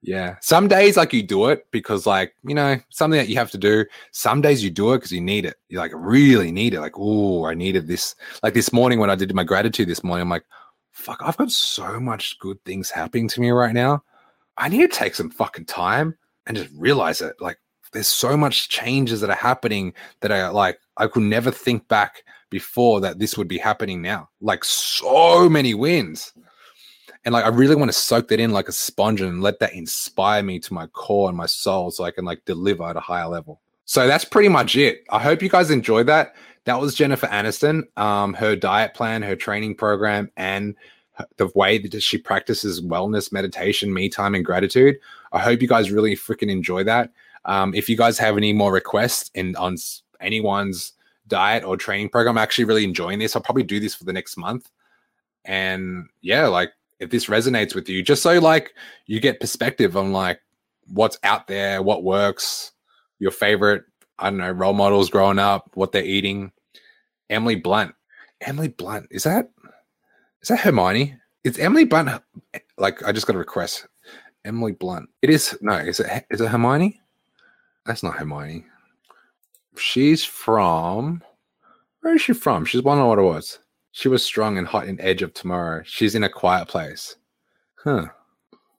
Yeah. 0.00 0.36
Some 0.40 0.68
days 0.68 0.96
like 0.96 1.12
you 1.12 1.22
do 1.22 1.48
it 1.48 1.66
because 1.70 2.06
like, 2.06 2.34
you 2.44 2.54
know, 2.54 2.78
something 2.90 3.18
that 3.18 3.28
you 3.28 3.36
have 3.36 3.50
to 3.50 3.58
do. 3.58 3.84
Some 4.12 4.40
days 4.40 4.62
you 4.62 4.70
do 4.70 4.92
it 4.92 4.98
because 4.98 5.12
you 5.12 5.20
need 5.20 5.44
it. 5.44 5.56
You 5.68 5.78
like 5.78 5.92
really 5.94 6.52
need 6.52 6.74
it. 6.74 6.80
Like, 6.80 6.94
oh, 6.96 7.46
I 7.46 7.54
needed 7.54 7.88
this. 7.88 8.14
Like 8.42 8.54
this 8.54 8.72
morning 8.72 9.00
when 9.00 9.10
I 9.10 9.16
did 9.16 9.34
my 9.34 9.44
gratitude 9.44 9.88
this 9.88 10.04
morning, 10.04 10.22
I'm 10.22 10.30
like, 10.30 10.44
fuck, 10.92 11.20
I've 11.22 11.36
got 11.36 11.50
so 11.50 11.98
much 11.98 12.38
good 12.38 12.62
things 12.64 12.90
happening 12.90 13.28
to 13.28 13.40
me 13.40 13.50
right 13.50 13.74
now. 13.74 14.02
I 14.56 14.68
need 14.68 14.90
to 14.90 14.96
take 14.96 15.14
some 15.14 15.30
fucking 15.30 15.66
time 15.66 16.16
and 16.46 16.56
just 16.56 16.70
realize 16.76 17.20
it. 17.20 17.34
Like 17.40 17.58
there's 17.92 18.08
so 18.08 18.36
much 18.36 18.68
changes 18.68 19.20
that 19.20 19.30
are 19.30 19.36
happening 19.36 19.92
that 20.20 20.32
I 20.32 20.48
like 20.48 20.78
I 20.96 21.06
could 21.06 21.22
never 21.22 21.50
think 21.50 21.88
back 21.88 22.24
before 22.50 23.00
that 23.00 23.18
this 23.18 23.36
would 23.36 23.48
be 23.48 23.58
happening 23.58 24.00
now. 24.02 24.28
Like 24.40 24.64
so 24.64 25.48
many 25.48 25.74
wins 25.74 26.32
and 27.24 27.32
like 27.32 27.44
I 27.44 27.48
really 27.48 27.74
want 27.74 27.90
to 27.90 27.96
soak 27.96 28.28
that 28.28 28.40
in 28.40 28.52
like 28.52 28.68
a 28.68 28.72
sponge 28.72 29.20
and 29.20 29.42
let 29.42 29.58
that 29.60 29.74
inspire 29.74 30.42
me 30.42 30.58
to 30.60 30.74
my 30.74 30.86
core 30.86 31.28
and 31.28 31.36
my 31.36 31.46
soul 31.46 31.90
so 31.90 32.04
I 32.04 32.10
can 32.10 32.24
like 32.24 32.44
deliver 32.44 32.84
at 32.84 32.96
a 32.96 33.00
higher 33.00 33.28
level. 33.28 33.60
So 33.84 34.06
that's 34.06 34.24
pretty 34.24 34.48
much 34.48 34.76
it. 34.76 35.04
I 35.10 35.18
hope 35.18 35.42
you 35.42 35.48
guys 35.48 35.70
enjoyed 35.70 36.06
that. 36.06 36.34
That 36.64 36.80
was 36.80 36.94
Jennifer 36.94 37.26
Aniston, 37.26 37.82
um, 37.98 38.34
her 38.34 38.54
diet 38.54 38.94
plan, 38.94 39.22
her 39.22 39.36
training 39.36 39.74
program, 39.74 40.30
and 40.36 40.74
the 41.36 41.50
way 41.54 41.78
that 41.78 42.02
she 42.02 42.18
practices 42.18 42.82
wellness, 42.82 43.32
meditation, 43.32 43.92
me 43.92 44.08
time, 44.08 44.34
and 44.34 44.44
gratitude. 44.44 44.96
I 45.32 45.38
hope 45.40 45.62
you 45.62 45.68
guys 45.68 45.90
really 45.90 46.14
freaking 46.14 46.50
enjoy 46.50 46.84
that. 46.84 47.10
Um, 47.44 47.74
if 47.74 47.88
you 47.88 47.96
guys 47.96 48.18
have 48.18 48.36
any 48.36 48.52
more 48.52 48.72
requests 48.72 49.30
in 49.34 49.56
on 49.56 49.76
anyone's 50.20 50.92
diet 51.26 51.64
or 51.64 51.76
training 51.76 52.08
program, 52.08 52.36
I'm 52.36 52.42
actually 52.42 52.64
really 52.64 52.84
enjoying 52.84 53.18
this. 53.18 53.34
I'll 53.34 53.42
probably 53.42 53.62
do 53.62 53.80
this 53.80 53.94
for 53.94 54.04
the 54.04 54.12
next 54.12 54.36
month. 54.36 54.70
And 55.44 56.08
yeah, 56.20 56.46
like 56.46 56.72
if 57.00 57.10
this 57.10 57.26
resonates 57.26 57.74
with 57.74 57.88
you, 57.88 58.02
just 58.02 58.22
so 58.22 58.38
like 58.38 58.72
you 59.06 59.20
get 59.20 59.40
perspective 59.40 59.96
on 59.96 60.12
like 60.12 60.40
what's 60.88 61.18
out 61.22 61.46
there, 61.46 61.82
what 61.82 62.02
works, 62.02 62.72
your 63.18 63.30
favorite, 63.30 63.84
I 64.18 64.30
don't 64.30 64.38
know, 64.38 64.50
role 64.50 64.74
models 64.74 65.10
growing 65.10 65.38
up, 65.38 65.70
what 65.74 65.92
they're 65.92 66.04
eating. 66.04 66.52
Emily 67.30 67.56
Blunt. 67.56 67.94
Emily 68.40 68.68
Blunt, 68.68 69.06
is 69.10 69.24
that 69.24 69.50
is 70.42 70.48
that 70.48 70.60
Hermione? 70.60 71.16
It's 71.44 71.58
Emily 71.58 71.84
Blunt 71.84 72.22
like 72.78 73.02
I 73.02 73.12
just 73.12 73.26
got 73.26 73.36
a 73.36 73.38
request. 73.38 73.86
Emily 74.44 74.72
Blunt. 74.72 75.08
It 75.22 75.30
is 75.30 75.56
no, 75.60 75.74
is 75.74 76.00
it 76.00 76.26
is 76.30 76.40
it 76.40 76.48
Hermione? 76.48 77.00
That's 77.88 78.04
not 78.04 78.16
Hermione. 78.16 78.64
She's 79.76 80.24
from 80.24 81.22
where 82.00 82.14
is 82.14 82.22
she 82.22 82.32
from? 82.32 82.64
She's 82.64 82.82
one 82.82 82.98
of 82.98 83.06
what 83.06 83.18
it 83.18 83.22
was. 83.22 83.58
She 83.92 84.08
was 84.08 84.24
strong 84.24 84.56
and 84.56 84.66
hot 84.66 84.86
in 84.86 85.00
Edge 85.00 85.22
of 85.22 85.34
Tomorrow. 85.34 85.82
She's 85.84 86.14
in 86.14 86.24
A 86.24 86.28
Quiet 86.28 86.68
Place. 86.68 87.16
Huh. 87.82 88.06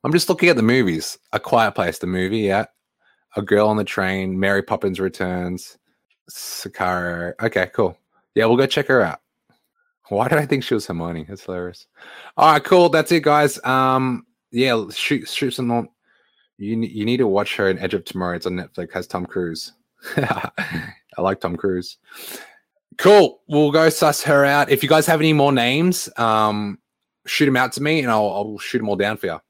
I'm 0.04 0.14
just 0.14 0.30
looking 0.30 0.50
at 0.50 0.56
the 0.56 0.64
movies. 0.64 1.18
A 1.34 1.40
Quiet 1.40 1.76
Place, 1.76 2.00
the 2.00 2.08
movie, 2.08 2.40
yeah. 2.40 2.66
A 3.36 3.42
Girl 3.42 3.68
on 3.68 3.78
the 3.78 3.84
Train, 3.84 4.40
Mary 4.40 4.64
Poppins 4.64 5.00
Returns, 5.00 5.78
Sicario. 6.32 7.34
Okay, 7.42 7.70
cool. 7.76 7.98
Yeah, 8.36 8.46
we'll 8.46 8.58
go 8.58 8.66
check 8.66 8.88
her 8.88 9.02
out. 9.02 9.20
Why 10.08 10.28
did 10.28 10.40
I 10.40 10.46
think 10.46 10.64
she 10.64 10.74
was 10.74 10.88
Hermione? 10.88 11.26
That's 11.28 11.44
hilarious. 11.44 11.88
All 12.38 12.54
right, 12.54 12.64
cool. 12.64 12.90
That's 12.90 13.12
it, 13.12 13.24
guys. 13.24 13.64
Um, 13.64 14.26
yeah, 14.52 14.86
shoot, 14.92 15.28
shoot 15.28 15.52
some. 15.52 15.90
You 16.60 16.80
you 16.82 17.06
need 17.06 17.18
to 17.18 17.28
watch 17.28 17.56
her 17.56 17.70
in 17.70 17.80
Edge 17.80 17.94
of 17.94 18.04
Tomorrow. 18.04 18.36
It's 18.36 18.46
on 18.46 18.54
Netflix. 18.54 18.92
Has 18.92 19.08
Tom 19.08 19.26
Cruise. 19.26 19.72
I 20.18 20.52
like 21.18 21.40
Tom 21.40 21.56
Cruise. 21.56 21.98
Cool. 22.98 23.40
We'll 23.48 23.72
go 23.72 23.90
suss 23.90 24.22
her 24.24 24.44
out. 24.44 24.70
If 24.70 24.84
you 24.84 24.90
guys 24.90 25.06
have 25.08 25.22
any 25.22 25.32
more 25.32 25.54
names, 25.54 26.10
um, 26.18 26.78
shoot 27.26 27.46
them 27.46 27.56
out 27.56 27.72
to 27.74 27.82
me 27.82 28.02
and 28.02 28.12
I'll, 28.12 28.30
I'll 28.30 28.58
shoot 28.58 28.80
them 28.80 28.90
all 28.90 28.98
down 28.98 29.16
for 29.16 29.28
you. 29.28 29.32
All 29.32 29.42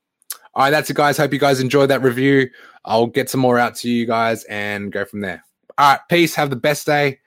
right, 0.55 0.69
that's 0.69 0.89
it, 0.89 0.95
guys. 0.95 1.17
Hope 1.17 1.33
you 1.33 1.39
guys 1.39 1.59
enjoyed 1.59 1.89
that 1.89 2.03
review. 2.03 2.49
I'll 2.85 3.07
get 3.07 3.29
some 3.29 3.41
more 3.41 3.57
out 3.57 3.75
to 3.77 3.89
you 3.89 4.05
guys 4.05 4.43
and 4.45 4.91
go 4.91 5.03
from 5.03 5.21
there. 5.21 5.43
All 5.77 5.93
right, 5.93 5.99
peace. 6.09 6.35
Have 6.35 6.51
the 6.51 6.55
best 6.55 6.85
day 6.85 7.19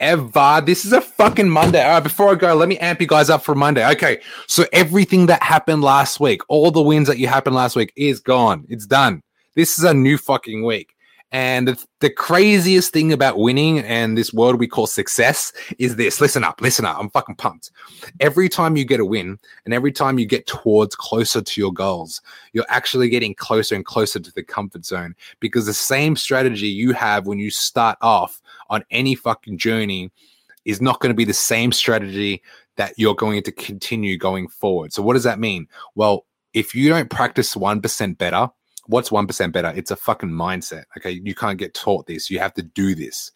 ever. 0.00 0.62
This 0.64 0.84
is 0.84 0.92
a 0.92 1.00
fucking 1.00 1.48
Monday. 1.48 1.82
All 1.82 1.92
right, 1.92 2.02
before 2.02 2.30
I 2.30 2.34
go, 2.34 2.54
let 2.54 2.68
me 2.68 2.78
amp 2.78 3.00
you 3.00 3.06
guys 3.06 3.30
up 3.30 3.44
for 3.44 3.54
Monday. 3.54 3.88
Okay, 3.92 4.20
so 4.46 4.64
everything 4.72 5.26
that 5.26 5.42
happened 5.42 5.82
last 5.82 6.20
week, 6.20 6.42
all 6.48 6.70
the 6.70 6.82
wins 6.82 7.08
that 7.08 7.18
you 7.18 7.26
happened 7.26 7.56
last 7.56 7.76
week 7.76 7.92
is 7.96 8.20
gone. 8.20 8.64
It's 8.68 8.86
done. 8.86 9.22
This 9.54 9.78
is 9.78 9.84
a 9.84 9.94
new 9.94 10.18
fucking 10.18 10.64
week. 10.64 10.94
And 11.32 11.66
the, 11.66 11.84
the, 11.98 12.10
craziest 12.10 12.92
thing 12.92 13.12
about 13.12 13.40
winning 13.40 13.80
and 13.80 14.16
this 14.16 14.32
world 14.32 14.60
we 14.60 14.68
call 14.68 14.86
success 14.86 15.52
is 15.80 15.96
this. 15.96 16.20
Listen 16.20 16.44
up, 16.44 16.60
listen 16.60 16.84
up. 16.84 16.96
I'm 16.96 17.10
fucking 17.10 17.34
pumped. 17.34 17.72
Every 18.20 18.48
time 18.48 18.76
you 18.76 18.84
get 18.84 19.00
a 19.00 19.04
win 19.04 19.40
and 19.64 19.74
every 19.74 19.90
time 19.90 20.16
you 20.16 20.26
get 20.26 20.46
towards 20.46 20.94
closer 20.94 21.42
to 21.42 21.60
your 21.60 21.72
goals, 21.72 22.22
you're 22.52 22.64
actually 22.68 23.08
getting 23.08 23.34
closer 23.34 23.74
and 23.74 23.84
closer 23.84 24.20
to 24.20 24.32
the 24.32 24.44
comfort 24.44 24.84
zone 24.84 25.16
because 25.40 25.66
the 25.66 25.74
same 25.74 26.14
strategy 26.14 26.68
you 26.68 26.92
have 26.92 27.26
when 27.26 27.40
you 27.40 27.50
start 27.50 27.98
off 28.00 28.40
on 28.70 28.84
any 28.90 29.14
fucking 29.14 29.58
journey 29.58 30.10
is 30.64 30.80
not 30.80 31.00
going 31.00 31.10
to 31.10 31.16
be 31.16 31.24
the 31.24 31.32
same 31.32 31.72
strategy 31.72 32.42
that 32.76 32.94
you're 32.96 33.14
going 33.14 33.42
to 33.42 33.52
continue 33.52 34.16
going 34.16 34.48
forward. 34.48 34.92
So, 34.92 35.02
what 35.02 35.14
does 35.14 35.24
that 35.24 35.38
mean? 35.38 35.68
Well, 35.94 36.26
if 36.52 36.74
you 36.74 36.88
don't 36.88 37.10
practice 37.10 37.54
1% 37.54 38.18
better, 38.18 38.48
what's 38.86 39.10
1% 39.10 39.52
better? 39.52 39.72
It's 39.76 39.90
a 39.90 39.96
fucking 39.96 40.30
mindset. 40.30 40.84
Okay. 40.96 41.20
You 41.22 41.34
can't 41.34 41.58
get 41.58 41.74
taught 41.74 42.06
this. 42.06 42.30
You 42.30 42.38
have 42.38 42.54
to 42.54 42.62
do 42.62 42.94
this. 42.94 43.30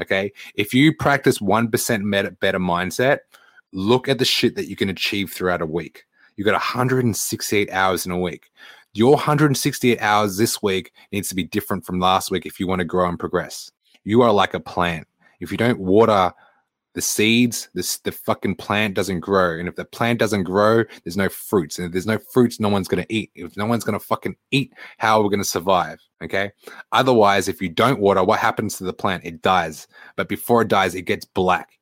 Okay. 0.00 0.32
If 0.54 0.74
you 0.74 0.94
practice 0.94 1.38
1% 1.38 2.38
better 2.40 2.58
mindset, 2.58 3.18
look 3.72 4.08
at 4.08 4.18
the 4.18 4.24
shit 4.24 4.56
that 4.56 4.68
you 4.68 4.76
can 4.76 4.88
achieve 4.88 5.32
throughout 5.32 5.62
a 5.62 5.66
week. 5.66 6.04
You've 6.36 6.46
got 6.46 6.52
168 6.52 7.70
hours 7.70 8.06
in 8.06 8.12
a 8.12 8.18
week. 8.18 8.50
Your 8.94 9.12
168 9.12 10.00
hours 10.00 10.36
this 10.36 10.62
week 10.62 10.92
needs 11.12 11.28
to 11.28 11.34
be 11.34 11.44
different 11.44 11.84
from 11.84 12.00
last 12.00 12.30
week 12.30 12.46
if 12.46 12.58
you 12.58 12.66
want 12.66 12.78
to 12.80 12.84
grow 12.84 13.08
and 13.08 13.18
progress. 13.18 13.70
You 14.04 14.22
are 14.22 14.32
like 14.32 14.54
a 14.54 14.60
plant. 14.60 15.06
If 15.40 15.50
you 15.50 15.58
don't 15.58 15.78
water 15.78 16.32
the 16.94 17.02
seeds, 17.02 17.68
this 17.74 17.98
the 17.98 18.10
fucking 18.10 18.56
plant 18.56 18.94
doesn't 18.94 19.20
grow. 19.20 19.58
And 19.58 19.68
if 19.68 19.76
the 19.76 19.84
plant 19.84 20.18
doesn't 20.18 20.44
grow, 20.44 20.84
there's 21.04 21.16
no 21.16 21.28
fruits. 21.28 21.78
And 21.78 21.86
if 21.86 21.92
there's 21.92 22.06
no 22.06 22.18
fruits, 22.18 22.58
no 22.58 22.68
one's 22.68 22.88
gonna 22.88 23.06
eat. 23.08 23.30
If 23.34 23.56
no 23.56 23.66
one's 23.66 23.84
gonna 23.84 24.00
fucking 24.00 24.36
eat, 24.50 24.72
how 24.96 25.20
are 25.20 25.22
we 25.22 25.30
gonna 25.30 25.44
survive? 25.44 26.00
Okay. 26.22 26.50
Otherwise, 26.92 27.46
if 27.46 27.62
you 27.62 27.68
don't 27.68 28.00
water, 28.00 28.24
what 28.24 28.40
happens 28.40 28.76
to 28.78 28.84
the 28.84 28.92
plant? 28.92 29.24
It 29.24 29.42
dies. 29.42 29.86
But 30.16 30.28
before 30.28 30.62
it 30.62 30.68
dies, 30.68 30.94
it 30.94 31.02
gets 31.02 31.24
black. 31.24 31.78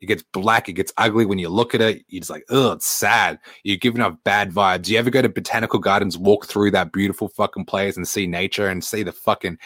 It 0.00 0.06
gets 0.06 0.22
black. 0.22 0.68
It 0.68 0.74
gets 0.74 0.92
ugly 0.96 1.26
when 1.26 1.38
you 1.38 1.48
look 1.48 1.74
at 1.74 1.80
it. 1.80 2.04
You're 2.08 2.20
just 2.20 2.30
like, 2.30 2.44
oh, 2.48 2.72
it's 2.72 2.86
sad. 2.86 3.38
You're 3.64 3.76
giving 3.76 4.00
off 4.00 4.16
bad 4.24 4.52
vibes. 4.52 4.88
You 4.88 4.98
ever 4.98 5.10
go 5.10 5.20
to 5.20 5.28
botanical 5.28 5.78
gardens, 5.78 6.16
walk 6.16 6.46
through 6.46 6.70
that 6.70 6.92
beautiful 6.92 7.28
fucking 7.28 7.66
place 7.66 7.96
and 7.96 8.08
see 8.08 8.26
nature 8.26 8.68
and 8.68 8.82
see 8.82 9.02
the 9.02 9.12
fucking 9.12 9.58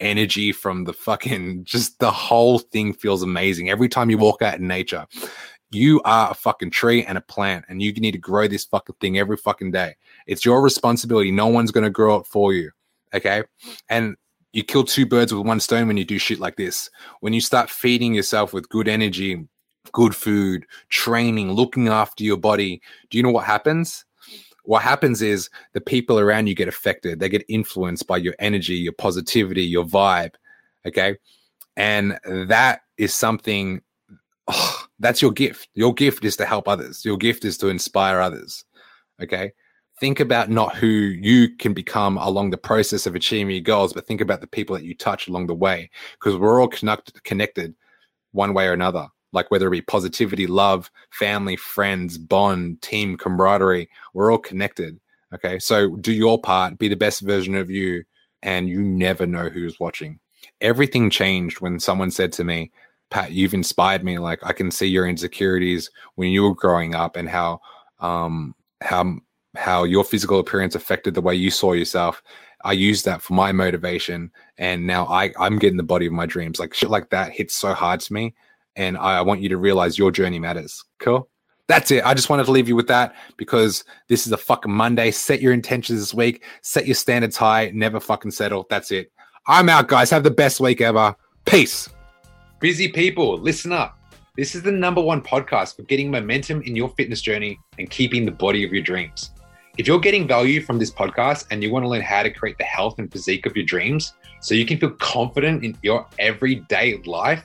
energy 0.00 0.52
from 0.52 0.84
the 0.84 0.92
fucking 0.92 1.64
just 1.64 1.98
the 1.98 2.10
whole 2.10 2.58
thing 2.58 2.92
feels 2.92 3.22
amazing. 3.22 3.70
Every 3.70 3.88
time 3.88 4.10
you 4.10 4.18
walk 4.18 4.42
out 4.42 4.58
in 4.58 4.66
nature 4.66 5.06
you 5.70 6.00
are 6.04 6.30
a 6.30 6.34
fucking 6.34 6.70
tree 6.70 7.04
and 7.04 7.18
a 7.18 7.20
plant 7.20 7.64
and 7.68 7.82
you 7.82 7.92
need 7.94 8.12
to 8.12 8.18
grow 8.18 8.46
this 8.46 8.64
fucking 8.64 8.94
thing 9.00 9.18
every 9.18 9.36
fucking 9.36 9.72
day. 9.72 9.96
It's 10.28 10.44
your 10.44 10.62
responsibility. 10.62 11.32
No 11.32 11.48
one's 11.48 11.72
going 11.72 11.82
to 11.82 11.90
grow 11.90 12.16
it 12.16 12.26
for 12.26 12.52
you 12.52 12.70
okay? 13.14 13.44
And 13.88 14.16
you 14.52 14.62
kill 14.62 14.84
two 14.84 15.06
birds 15.06 15.32
with 15.32 15.46
one 15.46 15.60
stone 15.60 15.86
when 15.88 15.96
you 15.96 16.04
do 16.04 16.18
shit 16.18 16.38
like 16.38 16.56
this. 16.56 16.90
When 17.20 17.32
you 17.32 17.40
start 17.40 17.70
feeding 17.70 18.14
yourself 18.14 18.52
with 18.52 18.68
good 18.68 18.88
energy 18.88 19.46
good 19.92 20.16
food 20.16 20.64
training 20.88 21.52
looking 21.52 21.88
after 21.88 22.24
your 22.24 22.38
body 22.38 22.80
do 23.10 23.18
you 23.18 23.22
know 23.22 23.30
what 23.30 23.44
happens 23.44 24.06
what 24.64 24.82
happens 24.82 25.22
is 25.22 25.50
the 25.72 25.80
people 25.80 26.18
around 26.18 26.46
you 26.46 26.54
get 26.54 26.68
affected. 26.68 27.20
They 27.20 27.28
get 27.28 27.44
influenced 27.48 28.06
by 28.06 28.16
your 28.16 28.34
energy, 28.38 28.74
your 28.74 28.92
positivity, 28.94 29.62
your 29.62 29.84
vibe. 29.84 30.34
Okay. 30.86 31.16
And 31.76 32.18
that 32.24 32.80
is 32.96 33.14
something 33.14 33.82
oh, 34.48 34.86
that's 34.98 35.22
your 35.22 35.32
gift. 35.32 35.68
Your 35.74 35.92
gift 35.94 36.24
is 36.24 36.36
to 36.36 36.46
help 36.46 36.68
others. 36.68 37.04
Your 37.04 37.16
gift 37.16 37.44
is 37.44 37.58
to 37.58 37.68
inspire 37.68 38.20
others. 38.20 38.64
Okay. 39.22 39.52
Think 40.00 40.18
about 40.18 40.50
not 40.50 40.74
who 40.74 40.88
you 40.88 41.54
can 41.56 41.72
become 41.72 42.18
along 42.18 42.50
the 42.50 42.56
process 42.56 43.06
of 43.06 43.14
achieving 43.14 43.54
your 43.54 43.62
goals, 43.62 43.92
but 43.92 44.06
think 44.06 44.20
about 44.20 44.40
the 44.40 44.46
people 44.46 44.74
that 44.74 44.84
you 44.84 44.94
touch 44.94 45.28
along 45.28 45.46
the 45.46 45.54
way 45.54 45.88
because 46.18 46.36
we're 46.36 46.60
all 46.60 46.68
connect- 46.68 47.22
connected 47.22 47.74
one 48.32 48.54
way 48.54 48.66
or 48.66 48.72
another 48.72 49.06
like 49.34 49.50
whether 49.50 49.66
it 49.66 49.72
be 49.72 49.82
positivity, 49.82 50.46
love, 50.46 50.90
family, 51.10 51.56
friends, 51.56 52.16
bond, 52.16 52.80
team, 52.80 53.16
camaraderie, 53.16 53.90
we're 54.14 54.32
all 54.32 54.38
connected. 54.38 54.98
Okay. 55.34 55.58
So 55.58 55.96
do 55.96 56.12
your 56.12 56.40
part, 56.40 56.78
be 56.78 56.88
the 56.88 56.96
best 56.96 57.20
version 57.20 57.54
of 57.56 57.70
you, 57.70 58.04
and 58.42 58.68
you 58.68 58.80
never 58.80 59.26
know 59.26 59.48
who's 59.48 59.80
watching. 59.80 60.20
Everything 60.60 61.10
changed 61.10 61.60
when 61.60 61.80
someone 61.80 62.10
said 62.10 62.32
to 62.34 62.44
me, 62.44 62.70
Pat, 63.10 63.32
you've 63.32 63.54
inspired 63.54 64.04
me. 64.04 64.18
Like 64.18 64.40
I 64.42 64.52
can 64.52 64.70
see 64.70 64.86
your 64.86 65.08
insecurities 65.08 65.90
when 66.14 66.30
you 66.30 66.44
were 66.44 66.54
growing 66.54 66.94
up 66.94 67.16
and 67.16 67.28
how 67.28 67.60
um 68.00 68.54
how 68.80 69.18
how 69.56 69.84
your 69.84 70.04
physical 70.04 70.38
appearance 70.38 70.74
affected 70.74 71.14
the 71.14 71.20
way 71.20 71.34
you 71.34 71.50
saw 71.50 71.72
yourself. 71.72 72.22
I 72.64 72.72
used 72.72 73.04
that 73.04 73.22
for 73.22 73.34
my 73.34 73.52
motivation 73.52 74.30
and 74.58 74.86
now 74.86 75.06
I, 75.06 75.32
I'm 75.38 75.58
getting 75.58 75.76
the 75.76 75.82
body 75.82 76.06
of 76.06 76.12
my 76.12 76.26
dreams. 76.26 76.58
Like 76.58 76.74
shit 76.74 76.90
like 76.90 77.10
that 77.10 77.32
hits 77.32 77.54
so 77.54 77.74
hard 77.74 78.00
to 78.00 78.12
me 78.12 78.34
and 78.76 78.96
I 78.96 79.22
want 79.22 79.40
you 79.40 79.48
to 79.50 79.56
realize 79.56 79.98
your 79.98 80.10
journey 80.10 80.38
matters. 80.38 80.84
Cool. 80.98 81.28
That's 81.66 81.90
it. 81.90 82.04
I 82.04 82.12
just 82.12 82.28
wanted 82.28 82.44
to 82.44 82.52
leave 82.52 82.68
you 82.68 82.76
with 82.76 82.88
that 82.88 83.14
because 83.36 83.84
this 84.08 84.26
is 84.26 84.32
a 84.32 84.36
fucking 84.36 84.72
Monday. 84.72 85.10
Set 85.10 85.40
your 85.40 85.52
intentions 85.52 85.98
this 85.98 86.12
week. 86.12 86.44
Set 86.62 86.86
your 86.86 86.94
standards 86.94 87.36
high. 87.36 87.70
Never 87.72 88.00
fucking 88.00 88.32
settle. 88.32 88.66
That's 88.68 88.90
it. 88.90 89.10
I'm 89.46 89.68
out, 89.68 89.88
guys. 89.88 90.10
Have 90.10 90.24
the 90.24 90.30
best 90.30 90.60
week 90.60 90.80
ever. 90.80 91.14
Peace. 91.46 91.88
Busy 92.60 92.88
people, 92.88 93.38
listen 93.38 93.72
up. 93.72 93.98
This 94.36 94.54
is 94.54 94.62
the 94.62 94.72
number 94.72 95.00
one 95.00 95.22
podcast 95.22 95.76
for 95.76 95.82
getting 95.82 96.10
momentum 96.10 96.62
in 96.62 96.74
your 96.74 96.88
fitness 96.90 97.20
journey 97.20 97.58
and 97.78 97.88
keeping 97.88 98.24
the 98.24 98.30
body 98.30 98.64
of 98.64 98.72
your 98.72 98.82
dreams. 98.82 99.30
If 99.76 99.86
you're 99.86 100.00
getting 100.00 100.26
value 100.26 100.60
from 100.60 100.78
this 100.78 100.90
podcast 100.90 101.46
and 101.50 101.62
you 101.62 101.70
want 101.70 101.84
to 101.84 101.88
learn 101.88 102.00
how 102.00 102.22
to 102.22 102.30
create 102.30 102.58
the 102.58 102.64
health 102.64 102.98
and 102.98 103.10
physique 103.12 103.44
of 103.44 103.56
your 103.56 103.66
dreams 103.66 104.14
so 104.40 104.54
you 104.54 104.64
can 104.64 104.78
feel 104.78 104.92
confident 104.92 105.64
in 105.64 105.76
your 105.82 106.06
everyday 106.18 106.96
life, 107.06 107.44